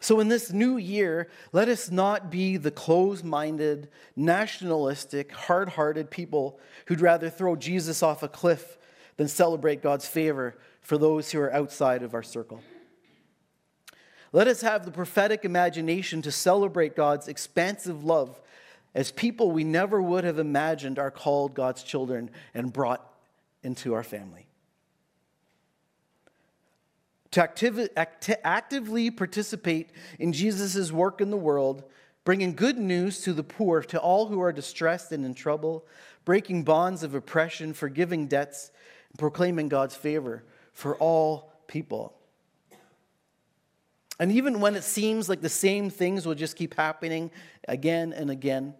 So, 0.00 0.20
in 0.20 0.28
this 0.28 0.52
new 0.52 0.76
year, 0.76 1.28
let 1.52 1.68
us 1.68 1.90
not 1.90 2.30
be 2.30 2.56
the 2.56 2.70
closed 2.70 3.24
minded, 3.24 3.88
nationalistic, 4.16 5.32
hard 5.32 5.70
hearted 5.70 6.10
people 6.10 6.58
who'd 6.86 7.00
rather 7.00 7.30
throw 7.30 7.56
Jesus 7.56 8.02
off 8.02 8.22
a 8.22 8.28
cliff 8.28 8.78
than 9.16 9.28
celebrate 9.28 9.82
God's 9.82 10.06
favor 10.06 10.56
for 10.80 10.98
those 10.98 11.30
who 11.30 11.40
are 11.40 11.52
outside 11.52 12.02
of 12.02 12.14
our 12.14 12.22
circle. 12.22 12.60
Let 14.32 14.46
us 14.46 14.60
have 14.60 14.84
the 14.84 14.90
prophetic 14.90 15.44
imagination 15.44 16.22
to 16.22 16.32
celebrate 16.32 16.94
God's 16.94 17.28
expansive 17.28 18.04
love 18.04 18.40
as 18.94 19.10
people 19.10 19.50
we 19.50 19.64
never 19.64 20.02
would 20.02 20.24
have 20.24 20.38
imagined 20.38 20.98
are 20.98 21.10
called 21.10 21.54
God's 21.54 21.82
children 21.82 22.30
and 22.54 22.72
brought 22.72 23.04
into 23.62 23.94
our 23.94 24.02
family 24.02 24.47
to 27.32 27.90
act- 27.96 28.30
actively 28.44 29.10
participate 29.10 29.90
in 30.18 30.32
Jesus' 30.32 30.90
work 30.90 31.20
in 31.20 31.30
the 31.30 31.36
world, 31.36 31.84
bringing 32.24 32.54
good 32.54 32.78
news 32.78 33.20
to 33.22 33.32
the 33.32 33.42
poor, 33.42 33.82
to 33.82 33.98
all 33.98 34.26
who 34.26 34.40
are 34.40 34.52
distressed 34.52 35.12
and 35.12 35.24
in 35.24 35.34
trouble, 35.34 35.86
breaking 36.24 36.62
bonds 36.62 37.02
of 37.02 37.14
oppression, 37.14 37.72
forgiving 37.72 38.26
debts, 38.26 38.70
proclaiming 39.16 39.68
God's 39.68 39.94
favor 39.94 40.44
for 40.72 40.96
all 40.96 41.52
people. 41.66 42.14
And 44.20 44.32
even 44.32 44.60
when 44.60 44.74
it 44.74 44.84
seems 44.84 45.28
like 45.28 45.42
the 45.42 45.48
same 45.48 45.90
things 45.90 46.26
will 46.26 46.34
just 46.34 46.56
keep 46.56 46.74
happening 46.74 47.30
again 47.68 48.12
and 48.12 48.30
again, 48.30 48.74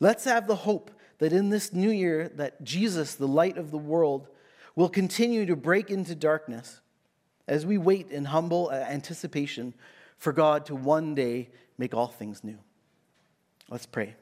let's 0.00 0.24
have 0.24 0.46
the 0.46 0.56
hope 0.56 0.90
that 1.18 1.32
in 1.32 1.48
this 1.48 1.72
new 1.72 1.90
year 1.90 2.28
that 2.34 2.62
Jesus, 2.62 3.14
the 3.14 3.28
light 3.28 3.56
of 3.56 3.70
the 3.70 3.78
world, 3.78 4.28
will 4.76 4.88
continue 4.88 5.46
to 5.46 5.56
break 5.56 5.90
into 5.90 6.14
darkness 6.14 6.80
as 7.46 7.66
we 7.66 7.78
wait 7.78 8.10
in 8.10 8.26
humble 8.26 8.70
uh, 8.70 8.74
anticipation 8.74 9.74
for 10.16 10.32
God 10.32 10.66
to 10.66 10.74
one 10.74 11.14
day 11.14 11.48
make 11.76 11.94
all 11.94 12.08
things 12.08 12.42
new. 12.42 12.58
Let's 13.70 13.86
pray. 13.86 14.14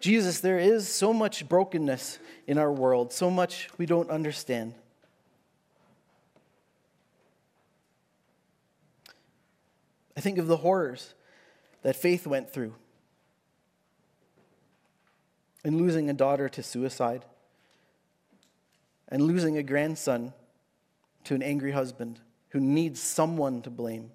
Jesus, 0.00 0.40
there 0.40 0.58
is 0.58 0.86
so 0.86 1.14
much 1.14 1.48
brokenness 1.48 2.18
in 2.46 2.58
our 2.58 2.70
world, 2.70 3.12
so 3.12 3.30
much 3.30 3.70
we 3.78 3.86
don't 3.86 4.10
understand. 4.10 4.74
I 10.16 10.20
think 10.20 10.38
of 10.38 10.46
the 10.46 10.58
horrors 10.58 11.14
that 11.82 11.96
Faith 11.96 12.26
went 12.26 12.50
through 12.50 12.74
in 15.64 15.78
losing 15.78 16.10
a 16.10 16.12
daughter 16.14 16.48
to 16.50 16.62
suicide 16.62 17.24
and 19.14 19.28
losing 19.28 19.56
a 19.56 19.62
grandson 19.62 20.32
to 21.22 21.36
an 21.36 21.42
angry 21.42 21.70
husband 21.70 22.18
who 22.48 22.58
needs 22.58 22.98
someone 22.98 23.62
to 23.62 23.70
blame. 23.70 24.10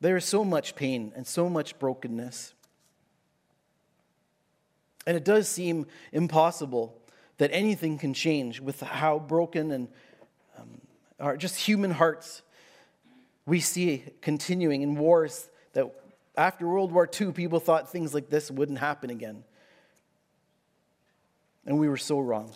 There 0.00 0.16
is 0.16 0.24
so 0.24 0.44
much 0.44 0.76
pain 0.76 1.10
and 1.16 1.26
so 1.26 1.48
much 1.48 1.76
brokenness. 1.80 2.54
And 5.04 5.16
it 5.16 5.24
does 5.24 5.48
seem 5.48 5.86
impossible 6.12 6.96
that 7.38 7.50
anything 7.52 7.98
can 7.98 8.14
change 8.14 8.60
with 8.60 8.78
how 8.82 9.18
broken 9.18 9.72
and 9.72 9.88
um, 10.56 10.80
are 11.18 11.36
just 11.36 11.56
human 11.56 11.90
hearts 11.90 12.42
we 13.46 13.58
see 13.58 14.04
continuing 14.20 14.82
in 14.82 14.94
wars 14.94 15.48
that 15.72 15.92
after 16.36 16.66
World 16.66 16.92
War 16.92 17.08
II, 17.20 17.32
people 17.32 17.60
thought 17.60 17.90
things 17.90 18.14
like 18.14 18.30
this 18.30 18.50
wouldn't 18.50 18.78
happen 18.78 19.10
again. 19.10 19.44
And 21.66 21.78
we 21.78 21.88
were 21.88 21.96
so 21.96 22.18
wrong. 22.18 22.50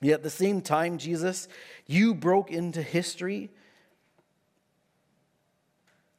Yet 0.00 0.14
at 0.14 0.22
the 0.22 0.30
same 0.30 0.60
time, 0.60 0.98
Jesus, 0.98 1.48
you 1.86 2.14
broke 2.14 2.50
into 2.50 2.82
history. 2.82 3.50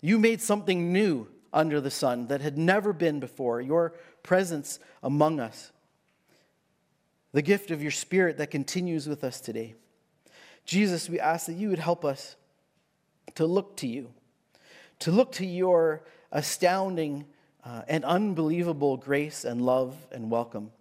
You 0.02 0.18
made 0.18 0.42
something 0.42 0.92
new 0.92 1.28
under 1.52 1.82
the 1.82 1.92
sun 1.92 2.28
that 2.28 2.42
had 2.42 2.58
never 2.58 2.94
been 2.94 3.20
before, 3.20 3.62
your 3.62 3.94
presence 4.24 4.80
among 5.02 5.40
us 5.40 5.72
the 7.32 7.42
gift 7.42 7.72
of 7.72 7.82
your 7.82 7.92
Spirit 7.92 8.38
that 8.38 8.52
continues 8.52 9.08
with 9.08 9.24
us 9.24 9.40
today. 9.40 9.76
Jesus, 10.66 11.10
we 11.10 11.20
ask 11.20 11.46
that 11.48 11.54
you 11.54 11.70
would 11.70 11.80
help 11.80 12.04
us 12.04 12.36
to 13.36 13.46
look 13.46 13.78
to 13.78 13.88
you, 13.88 14.12
to 15.00 15.12
look 15.12 15.32
to 15.34 15.46
your 15.46 16.04
astounding 16.32 17.26
uh, 17.64 17.84
and 17.88 18.06
unbelievable 18.06 18.98
grace 18.98 19.46
and 19.46 19.62
love 19.62 19.96
and 20.12 20.30
welcome. 20.32 20.72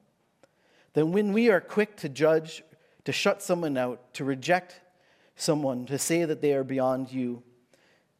Then, 0.95 1.13
when 1.13 1.33
we 1.33 1.51
are 1.51 1.61
quick 1.61 1.97
to 1.97 2.09
judge, 2.09 2.63
to 3.05 3.13
shut 3.13 3.43
someone 3.43 3.77
out, 3.77 4.15
to 4.15 4.25
reject 4.25 4.81
someone, 5.37 5.87
to 5.87 5.99
say 5.99 6.25
that 6.25 6.41
they 6.41 6.55
are 6.55 6.65
beyond 6.65 7.13
you, 7.13 7.43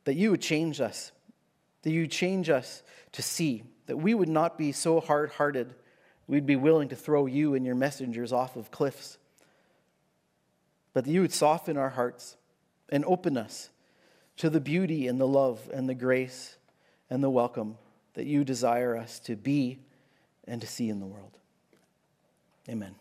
that 0.05 0.15
you 0.15 0.31
would 0.31 0.43
change 0.43 0.81
us, 0.81 1.13
that 1.83 1.91
you 1.91 2.07
change 2.07 2.51
us 2.51 2.83
to 3.13 3.23
see, 3.23 3.65
that 3.87 3.97
we 3.97 4.15
would 4.15 4.29
not 4.29 4.59
be 4.59 4.73
so 4.73 5.01
hard 5.01 5.31
hearted 5.31 5.75
We'd 6.29 6.47
be 6.47 6.57
willing 6.57 6.91
to 6.91 6.97
throw 6.97 7.25
you 7.25 7.55
and 7.55 7.65
your 7.65 7.75
messengers 7.75 8.33
off 8.33 8.55
of 8.55 8.71
cliffs. 8.71 9.17
But 10.93 11.07
that 11.07 11.11
you 11.11 11.23
would 11.23 11.33
soften 11.33 11.79
our 11.79 11.89
hearts 11.89 12.37
and 12.91 13.05
open 13.07 13.39
us 13.39 13.71
to 14.37 14.51
the 14.51 14.61
beauty 14.61 15.09
and 15.09 15.19
the 15.19 15.27
love 15.27 15.69
and 15.73 15.89
the 15.89 15.95
grace 15.95 16.58
and 17.11 17.23
the 17.23 17.31
welcome 17.31 17.77
that 18.15 18.27
you 18.27 18.45
desire 18.45 18.97
us 18.97 19.19
to 19.21 19.37
be 19.37 19.79
and 20.47 20.61
to 20.61 20.67
see 20.67 20.89
in 20.89 21.01
the 21.01 21.07
world. 21.07 21.39
Amen. 22.69 22.95